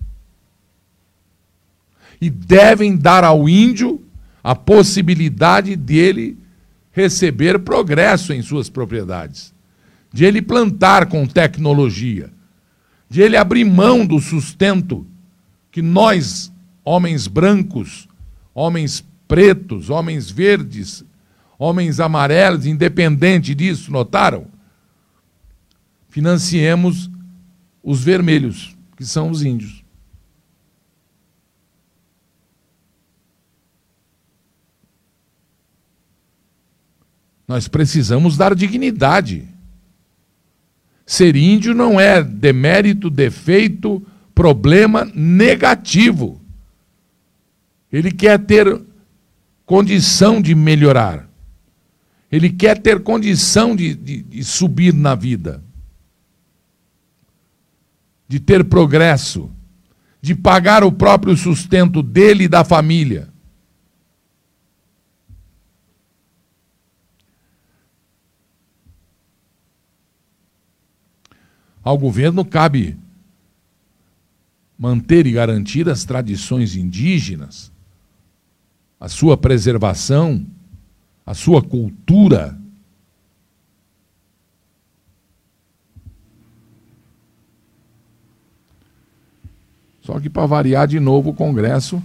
[2.22, 4.02] E devem dar ao índio
[4.44, 6.38] a possibilidade dele
[6.92, 9.54] receber progresso em suas propriedades,
[10.14, 12.32] de ele plantar com tecnologia,
[13.10, 15.06] de ele abrir mão do sustento
[15.72, 16.52] que nós,
[16.84, 18.08] homens brancos,
[18.54, 21.06] homens pretos, homens verdes,
[21.58, 24.48] homens amarelos, independente disso, notaram?
[26.10, 27.10] Financiemos
[27.82, 29.81] os vermelhos, que são os índios.
[37.52, 39.46] Nós precisamos dar dignidade.
[41.06, 44.02] Ser índio não é demérito, defeito,
[44.34, 46.40] problema negativo.
[47.92, 48.82] Ele quer ter
[49.66, 51.28] condição de melhorar.
[52.32, 55.62] Ele quer ter condição de, de, de subir na vida,
[58.30, 59.52] de ter progresso,
[60.22, 63.28] de pagar o próprio sustento dele e da família.
[71.84, 72.98] Ao governo cabe
[74.78, 77.72] manter e garantir as tradições indígenas,
[79.00, 80.46] a sua preservação,
[81.26, 82.58] a sua cultura.
[90.02, 92.02] Só que, para variar de novo, o Congresso,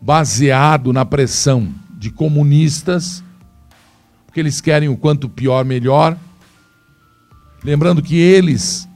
[0.00, 3.22] baseado na pressão de comunistas,
[4.26, 6.16] porque eles querem o quanto pior, melhor
[7.62, 8.88] Lembrando que eles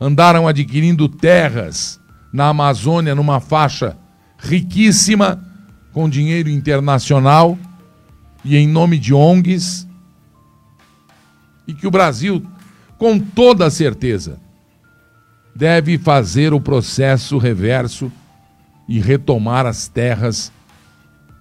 [0.00, 1.98] andaram adquirindo terras
[2.32, 3.96] na Amazônia numa faixa
[4.38, 5.42] riquíssima
[5.92, 7.58] com dinheiro internacional
[8.44, 9.86] e em nome de ONGs.
[11.66, 12.46] E que o Brasil,
[12.98, 14.38] com toda certeza,
[15.54, 18.12] deve fazer o processo reverso
[18.88, 20.52] e retomar as terras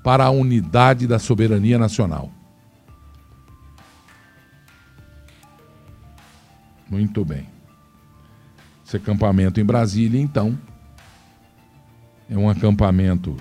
[0.03, 2.31] para a unidade da soberania nacional.
[6.89, 7.47] Muito bem.
[8.85, 10.57] Esse acampamento em Brasília, então,
[12.29, 13.35] é um acampamento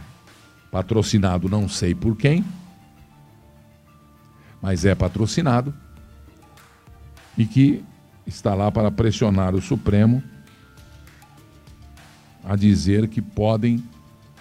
[0.71, 2.45] patrocinado não sei por quem,
[4.61, 5.73] mas é patrocinado
[7.39, 7.85] e que
[8.27, 10.23] está lá para pressionar o Supremo
[12.45, 13.83] a dizer que podem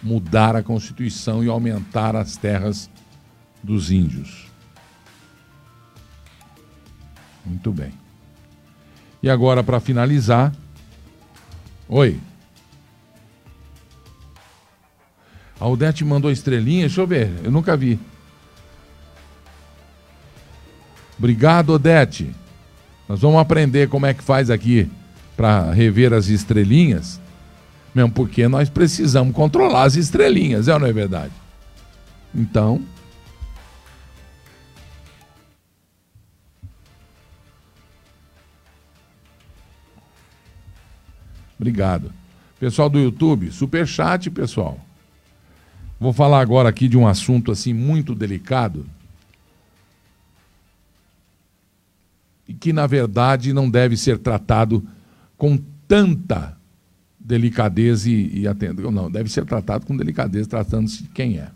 [0.01, 2.89] mudar a Constituição e aumentar as terras
[3.63, 4.51] dos índios.
[7.45, 8.04] Muito bem.
[9.25, 10.53] E agora, para finalizar.
[11.89, 12.19] Oi.
[15.59, 17.99] A Odete mandou estrelinha, deixa eu ver, eu nunca vi.
[21.17, 22.35] Obrigado, Odete.
[23.09, 24.87] Nós vamos aprender como é que faz aqui
[25.35, 27.19] para rever as estrelinhas,
[27.95, 31.33] mesmo porque nós precisamos controlar as estrelinhas, é ou não é verdade?
[32.31, 32.79] Então,
[41.65, 42.13] Obrigado.
[42.59, 44.79] Pessoal do YouTube, super chat, pessoal.
[45.99, 48.85] Vou falar agora aqui de um assunto assim muito delicado
[52.47, 54.87] e que na verdade não deve ser tratado
[55.35, 56.55] com tanta
[57.19, 58.91] delicadeza e, e.
[58.91, 61.49] Não, deve ser tratado com delicadeza, tratando-se de quem é.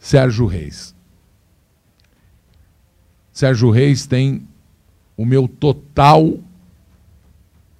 [0.00, 0.96] Sérgio Reis.
[3.32, 4.48] Sérgio Reis tem
[5.16, 6.38] o meu total,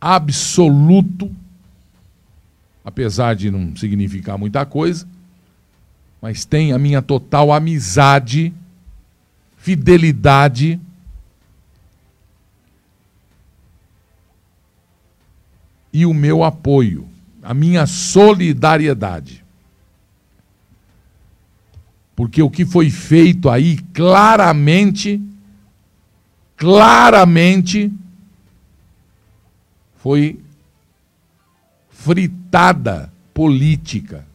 [0.00, 1.34] absoluto,
[2.84, 5.06] apesar de não significar muita coisa,
[6.20, 8.52] mas tem a minha total amizade,
[9.56, 10.80] fidelidade.
[15.92, 17.08] E o meu apoio,
[17.42, 19.44] a minha solidariedade.
[22.16, 25.20] Porque o que foi feito aí claramente
[26.56, 27.92] claramente
[29.96, 30.40] foi
[31.88, 34.26] fritada política,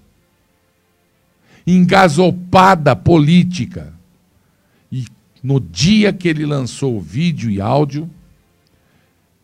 [1.65, 3.93] engasopada política.
[4.91, 5.05] E
[5.43, 8.09] no dia que ele lançou vídeo e áudio,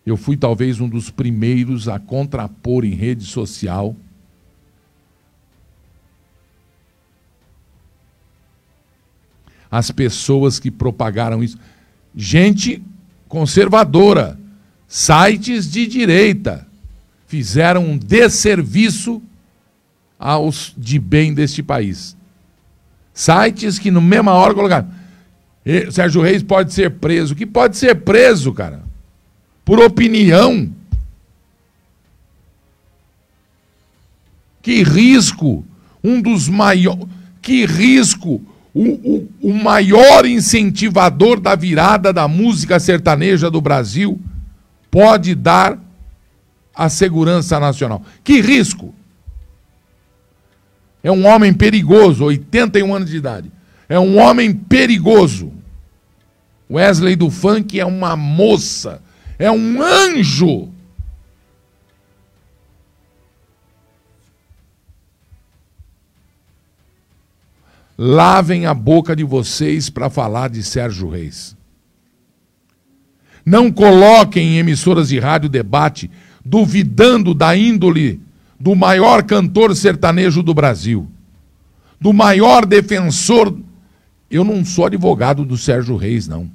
[0.05, 3.95] eu fui talvez um dos primeiros a contrapor em rede social
[9.75, 11.59] as pessoas que propagaram isso.
[12.15, 12.81] Gente
[13.27, 14.39] conservadora,
[14.87, 16.65] sites de direita,
[17.27, 19.21] fizeram um desserviço
[20.17, 22.15] aos de bem deste país.
[23.13, 24.89] Sites que no mesma hora colocaram.
[25.91, 27.35] Sérgio Reis pode ser preso.
[27.35, 28.83] Que pode ser preso, cara?
[29.63, 30.71] Por opinião.
[34.61, 35.65] Que risco.
[36.03, 37.07] Um dos maiores.
[37.41, 38.41] Que risco
[38.75, 44.19] o, o, o maior incentivador da virada da música sertaneja do Brasil
[44.91, 45.79] pode dar
[46.75, 48.03] à segurança nacional.
[48.21, 48.93] Que risco!
[51.01, 53.49] É um homem perigoso, 81 anos de idade.
[53.87, 55.53] É um homem perigoso.
[56.69, 59.01] Wesley do Funk é uma moça,
[59.39, 60.67] é um anjo.
[67.97, 71.55] Lavem a boca de vocês para falar de Sérgio Reis.
[73.45, 76.09] Não coloquem em emissoras de rádio debate
[76.43, 78.21] duvidando da índole
[78.59, 81.09] do maior cantor sertanejo do Brasil,
[81.99, 83.57] do maior defensor.
[84.29, 86.49] Eu não sou advogado do Sérgio Reis, não.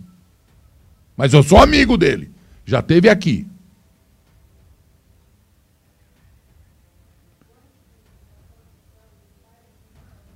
[1.16, 2.30] Mas eu sou amigo dele.
[2.64, 3.46] Já teve aqui.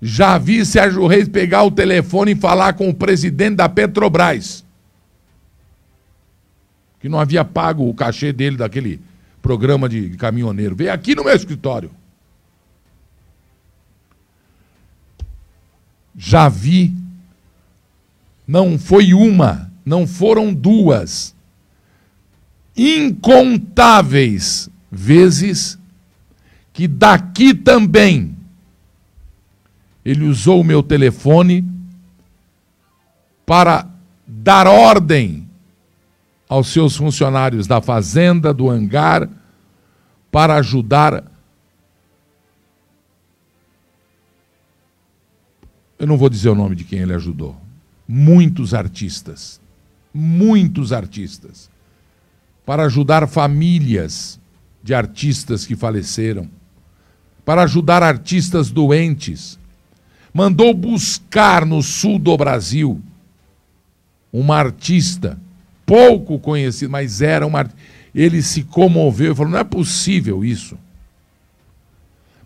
[0.06, 4.62] Já vi Sérgio Reis pegar o telefone e falar com o presidente da Petrobras.
[7.00, 9.00] Que não havia pago o cachê dele daquele
[9.40, 10.76] programa de caminhoneiro.
[10.76, 11.90] Veio aqui no meu escritório.
[16.14, 16.94] Já vi.
[18.46, 21.34] Não foi uma, não foram duas.
[22.76, 25.78] Incontáveis vezes
[26.74, 28.33] que daqui também
[30.04, 31.64] ele usou o meu telefone
[33.46, 33.88] para
[34.26, 35.48] dar ordem
[36.48, 39.28] aos seus funcionários da fazenda, do hangar,
[40.30, 41.24] para ajudar.
[45.98, 47.56] Eu não vou dizer o nome de quem ele ajudou.
[48.06, 49.60] Muitos artistas.
[50.12, 51.70] Muitos artistas.
[52.66, 54.38] Para ajudar famílias
[54.82, 56.48] de artistas que faleceram.
[57.42, 59.58] Para ajudar artistas doentes
[60.34, 63.00] mandou buscar no sul do Brasil
[64.32, 65.38] uma artista
[65.86, 67.70] pouco conhecida, mas era uma
[68.12, 70.76] ele se comoveu e falou: "Não é possível isso".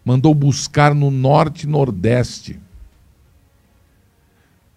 [0.04, 2.58] Mandou buscar no norte e nordeste.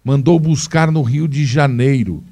[0.04, 2.24] Mandou buscar no Rio de Janeiro.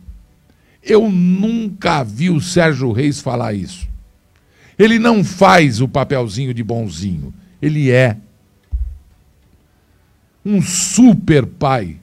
[0.82, 3.88] Eu nunca vi o Sérgio Reis falar isso.
[4.78, 7.32] Ele não faz o papelzinho de bonzinho.
[7.60, 8.16] Ele é
[10.44, 11.98] um super pai,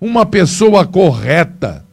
[0.00, 1.86] uma pessoa correta.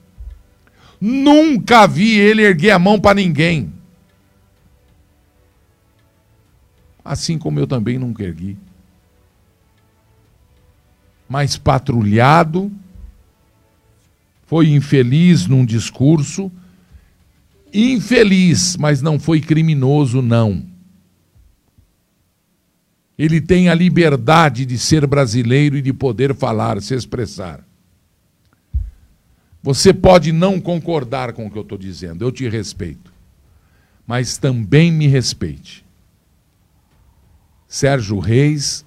[1.00, 3.72] Nunca vi ele erguer a mão para ninguém.
[7.06, 8.58] Assim como eu também nunca ergui.
[11.28, 12.72] Mas patrulhado,
[14.46, 16.52] foi infeliz num discurso,
[17.72, 20.69] infeliz, mas não foi criminoso, não.
[23.20, 27.68] Ele tem a liberdade de ser brasileiro e de poder falar, se expressar.
[29.62, 33.12] Você pode não concordar com o que eu estou dizendo, eu te respeito.
[34.08, 35.86] Mas também me respeite.
[37.68, 38.86] Sérgio Reis.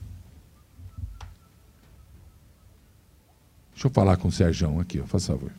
[3.74, 5.52] Deixa eu falar com o Sérgio aqui, ó, faz favor.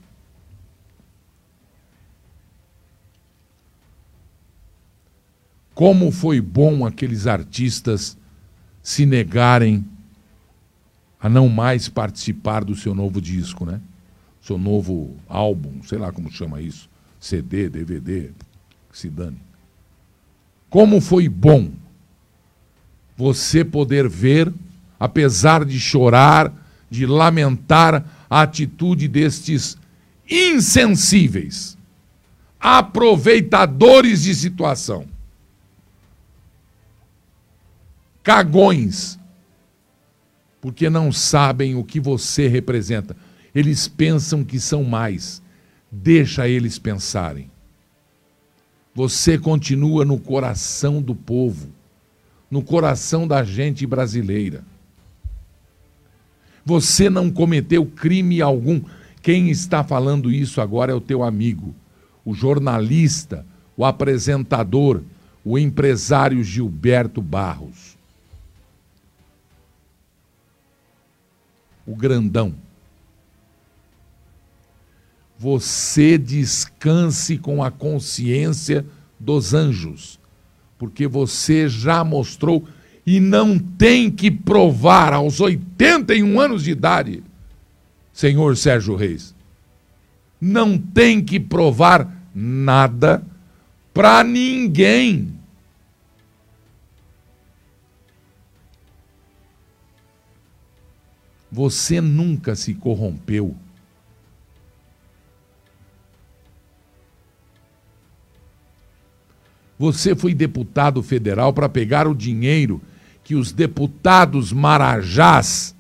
[5.76, 8.18] Como foi bom aqueles artistas
[8.84, 9.86] se negarem
[11.20, 13.80] a não mais participar do seu novo disco, né?
[14.42, 18.32] Seu novo álbum, sei lá como chama isso, CD, DVD,
[18.92, 19.40] que se dane.
[20.70, 21.72] Como foi bom
[23.16, 24.52] você poder ver,
[25.00, 26.52] apesar de chorar,
[26.90, 29.78] de lamentar a atitude destes
[30.30, 31.78] insensíveis,
[32.60, 35.13] aproveitadores de situação
[38.24, 39.20] cagões,
[40.62, 43.16] porque não sabem o que você representa.
[43.54, 45.42] Eles pensam que são mais.
[45.92, 47.52] Deixa eles pensarem.
[48.96, 51.68] Você continua no coração do povo,
[52.50, 54.64] no coração da gente brasileira.
[56.66, 58.82] Você não cometeu crime algum.
[59.22, 61.76] Quem está falando isso agora é o teu amigo,
[62.24, 63.46] o jornalista,
[63.76, 65.02] o apresentador,
[65.44, 67.93] o empresário Gilberto Barros.
[71.86, 72.54] O grandão.
[75.38, 78.86] Você descanse com a consciência
[79.20, 80.20] dos anjos,
[80.78, 82.66] porque você já mostrou
[83.06, 87.24] e não tem que provar aos 81 anos de idade,
[88.14, 89.36] senhor Sérgio Reis.
[90.40, 93.24] Não tem que provar nada
[93.94, 95.34] para ninguém.
[101.54, 103.56] Você nunca se corrompeu.
[109.78, 112.82] Você foi deputado federal para pegar o dinheiro
[113.24, 115.76] que os deputados marajás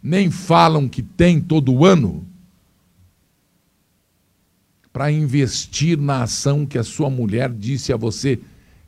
[0.00, 2.24] nem falam que tem todo ano
[4.92, 8.38] para investir na ação que a sua mulher disse a você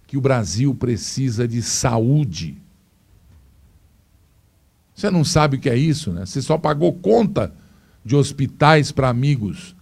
[0.07, 2.57] que o Brasil precisa de saúde.
[5.01, 6.27] Você não sabe o que é isso, né?
[6.27, 7.55] Você só pagou conta
[8.05, 9.75] de hospitais para amigos,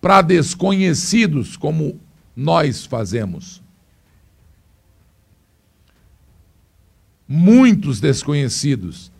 [0.00, 2.00] para desconhecidos, como
[2.36, 3.60] nós fazemos.
[7.26, 9.10] Muitos desconhecidos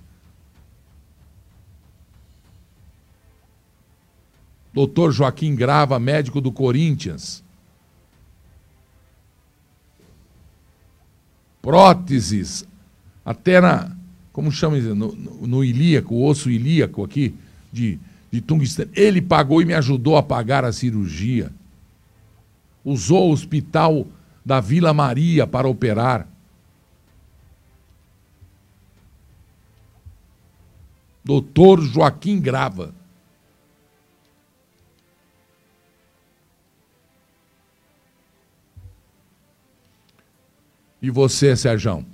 [4.73, 7.43] Doutor Joaquim Grava, médico do Corinthians.
[11.61, 12.65] Próteses,
[13.25, 13.98] até na,
[14.39, 17.35] como chama no, no, ilíaco, o osso ilíaco aqui,
[17.73, 17.99] de,
[18.31, 18.93] de tungstênio.
[18.95, 21.51] Ele pagou e me ajudou a pagar a cirurgia.
[22.85, 24.07] Usou o hospital
[24.47, 26.29] da Vila Maria para operar.
[31.25, 32.95] Doutor Joaquim Grava.
[41.03, 42.07] E você, Sérgio,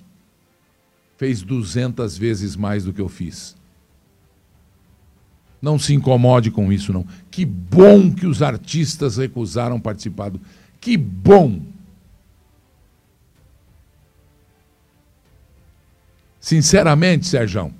[1.17, 3.57] fez 200 vezes mais do que eu fiz.
[5.61, 7.07] Não se incomode com isso, não.
[7.31, 10.41] Que bom que os artistas recusaram participar do.
[10.81, 11.63] Que bom!
[16.39, 17.73] Sinceramente, Sérgio,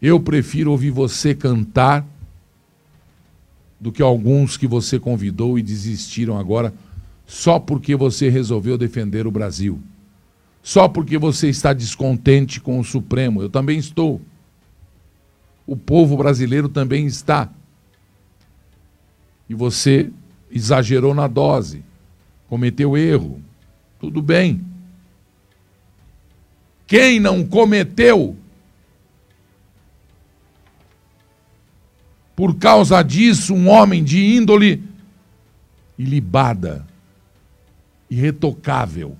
[0.00, 2.06] eu prefiro ouvir você cantar
[3.80, 6.72] do que alguns que você convidou e desistiram agora
[7.26, 9.80] só porque você resolveu defender o Brasil.
[10.66, 13.40] Só porque você está descontente com o Supremo.
[13.40, 14.20] Eu também estou.
[15.64, 17.48] O povo brasileiro também está.
[19.48, 20.10] E você
[20.50, 21.84] exagerou na dose,
[22.48, 23.40] cometeu erro.
[24.00, 24.60] Tudo bem.
[26.84, 28.36] Quem não cometeu,
[32.34, 34.82] por causa disso, um homem de índole
[35.96, 36.84] ilibada,
[38.10, 39.16] irretocável,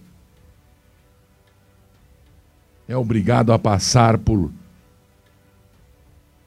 [2.89, 4.51] é obrigado a passar por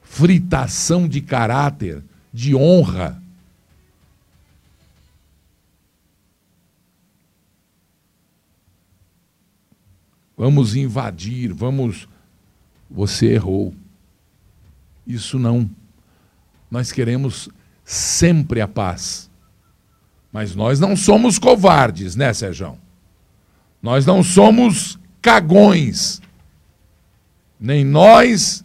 [0.02, 2.02] fritação de caráter,
[2.32, 3.22] de honra.
[10.36, 12.08] Vamos invadir, vamos.
[12.90, 13.74] Você errou.
[15.06, 15.70] Isso não.
[16.70, 17.48] Nós queremos
[17.84, 19.30] sempre a paz.
[20.32, 22.78] Mas nós não somos covardes, né, Sérgio?
[23.82, 26.22] Nós não somos cagões.
[27.60, 28.64] Nem nós,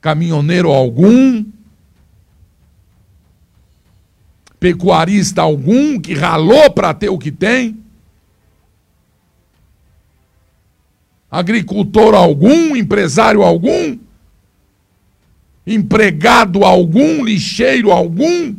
[0.00, 1.44] caminhoneiro algum,
[4.58, 7.78] pecuarista algum que ralou para ter o que tem,
[11.30, 13.96] agricultor algum, empresário algum,
[15.64, 18.56] empregado algum, lixeiro algum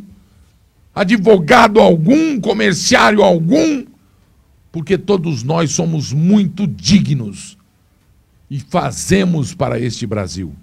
[0.94, 3.84] advogado algum, comerciário algum,
[4.72, 7.57] porque todos nós somos muito dignos
[8.50, 10.54] e fazemos para este Brasil.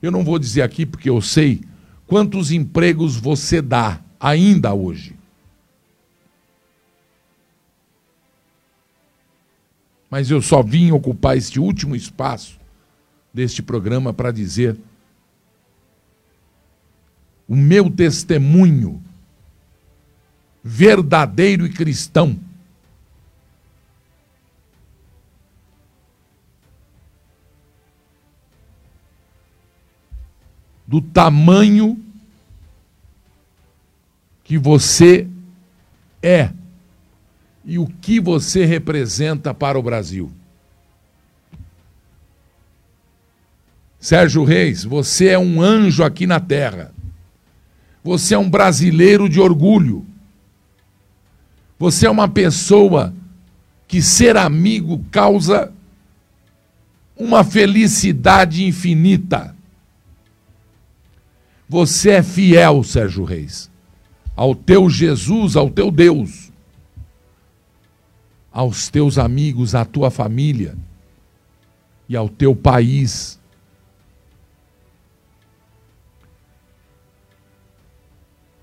[0.00, 1.62] Eu não vou dizer aqui porque eu sei
[2.06, 5.16] quantos empregos você dá ainda hoje.
[10.10, 12.58] Mas eu só vim ocupar este último espaço
[13.32, 14.76] deste programa para dizer
[17.46, 19.02] o meu testemunho
[20.62, 22.38] verdadeiro e cristão.
[30.88, 32.02] Do tamanho
[34.42, 35.28] que você
[36.22, 36.50] é
[37.64, 40.32] e o que você representa para o Brasil.
[44.00, 46.94] Sérgio Reis, você é um anjo aqui na terra.
[48.02, 50.06] Você é um brasileiro de orgulho.
[51.78, 53.12] Você é uma pessoa
[53.86, 55.70] que ser amigo causa
[57.14, 59.54] uma felicidade infinita.
[61.68, 63.70] Você é fiel, Sérgio Reis,
[64.34, 66.50] ao teu Jesus, ao teu Deus,
[68.50, 70.76] aos teus amigos, à tua família
[72.08, 73.38] e ao teu país.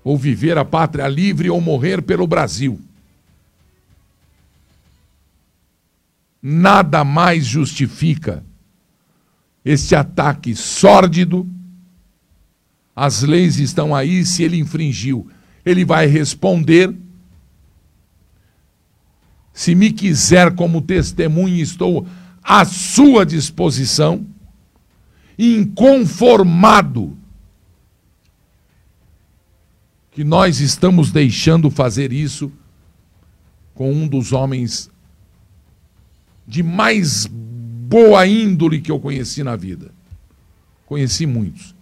[0.02, 2.80] Ou viver a pátria livre ou morrer pelo Brasil.
[6.42, 8.44] Nada mais justifica
[9.64, 11.55] este ataque sórdido.
[12.96, 15.28] As leis estão aí, se ele infringiu,
[15.66, 16.96] ele vai responder.
[19.52, 22.06] Se me quiser como testemunha, estou
[22.42, 24.26] à sua disposição,
[25.38, 27.18] inconformado
[30.10, 32.50] que nós estamos deixando fazer isso
[33.74, 34.90] com um dos homens
[36.48, 39.92] de mais boa índole que eu conheci na vida.
[40.86, 41.75] Conheci muitos.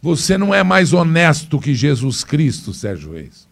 [0.00, 3.48] Você não é mais honesto que Jesus Cristo, Sérgio Reis.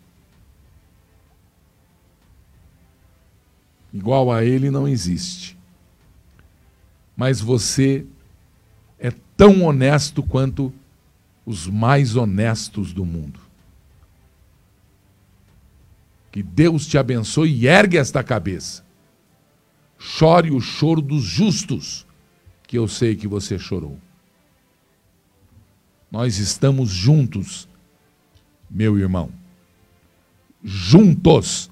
[3.93, 5.57] Igual a ele não existe.
[7.17, 8.05] Mas você
[8.99, 10.73] é tão honesto quanto
[11.47, 13.41] os mais honestos do mundo.
[16.33, 18.85] Que Deus te abençoe e ergue esta cabeça.
[19.97, 22.05] Chore o choro dos justos,
[22.67, 23.99] que eu sei que você chorou.
[26.15, 27.69] Nós estamos juntos,
[28.71, 29.33] meu irmão.
[30.63, 31.69] Juntos.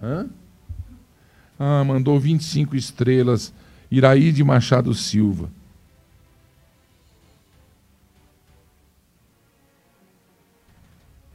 [0.00, 0.30] Hã?
[1.58, 3.52] Ah, mandou 25 estrelas.
[3.90, 5.50] Iraí de Machado Silva.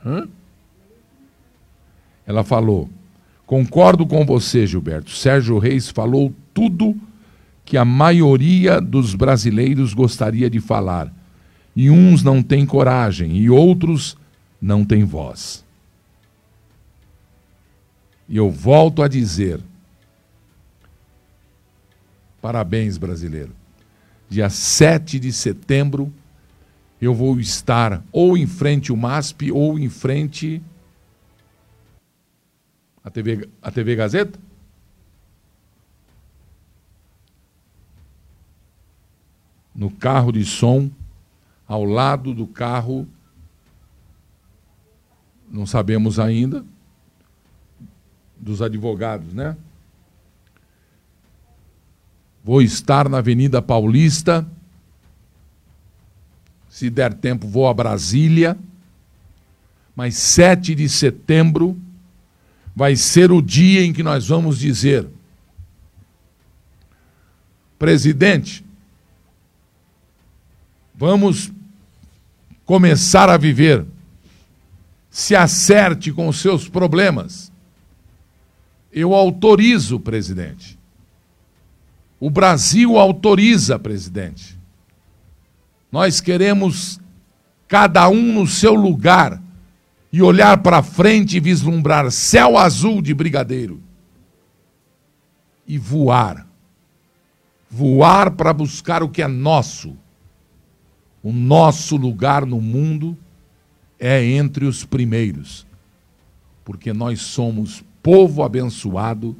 [0.06, 0.26] Hã?
[2.26, 2.90] Ela falou:
[3.52, 5.12] Concordo com você, Gilberto.
[5.12, 6.96] Sérgio Reis falou tudo
[7.66, 11.14] que a maioria dos brasileiros gostaria de falar.
[11.76, 14.16] E uns não têm coragem e outros
[14.62, 15.66] não têm voz.
[18.30, 19.60] E eu volto a dizer:
[22.42, 23.52] parabéns, brasileiro.
[24.30, 26.10] Dia 7 de setembro
[27.02, 30.62] eu vou estar ou em frente ao MASP ou em frente
[33.04, 34.40] à TV, à TV Gazeta?
[39.74, 40.92] No carro de som,
[41.68, 43.08] ao lado do carro,
[45.50, 46.66] não sabemos ainda,
[48.38, 49.56] dos advogados, né?
[52.44, 54.48] Vou estar na Avenida Paulista
[56.72, 58.58] se der tempo, vou a Brasília.
[59.94, 61.78] Mas 7 de setembro
[62.82, 65.08] vai ser o dia em que nós vamos dizer:
[67.78, 68.66] presidente,
[70.96, 71.52] vamos
[72.66, 73.86] começar a viver.
[75.12, 77.52] Se acerte com os seus problemas.
[78.92, 80.80] Eu autorizo, presidente.
[82.20, 84.58] O Brasil autoriza, presidente.
[85.92, 87.00] Nós queremos
[87.68, 89.41] cada um no seu lugar
[90.12, 93.82] e olhar para frente e vislumbrar céu azul de brigadeiro
[95.68, 96.46] e voar.
[97.70, 99.96] Voar para buscar o que é nosso.
[101.24, 103.18] O nosso lugar no mundo
[103.98, 105.66] é entre os primeiros,
[106.66, 109.38] porque nós somos povo abençoado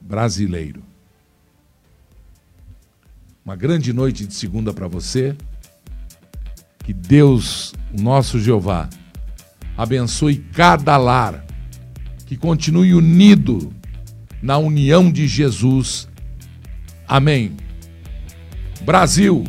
[0.00, 0.82] brasileiro.
[3.44, 5.36] Uma grande noite de segunda para você.
[6.84, 8.88] Que Deus, nosso Jeová,
[9.78, 11.44] abençoe cada lar,
[12.26, 13.72] que continue unido
[14.42, 16.08] na união de Jesus.
[17.06, 17.56] Amém.
[18.82, 19.44] Brasil,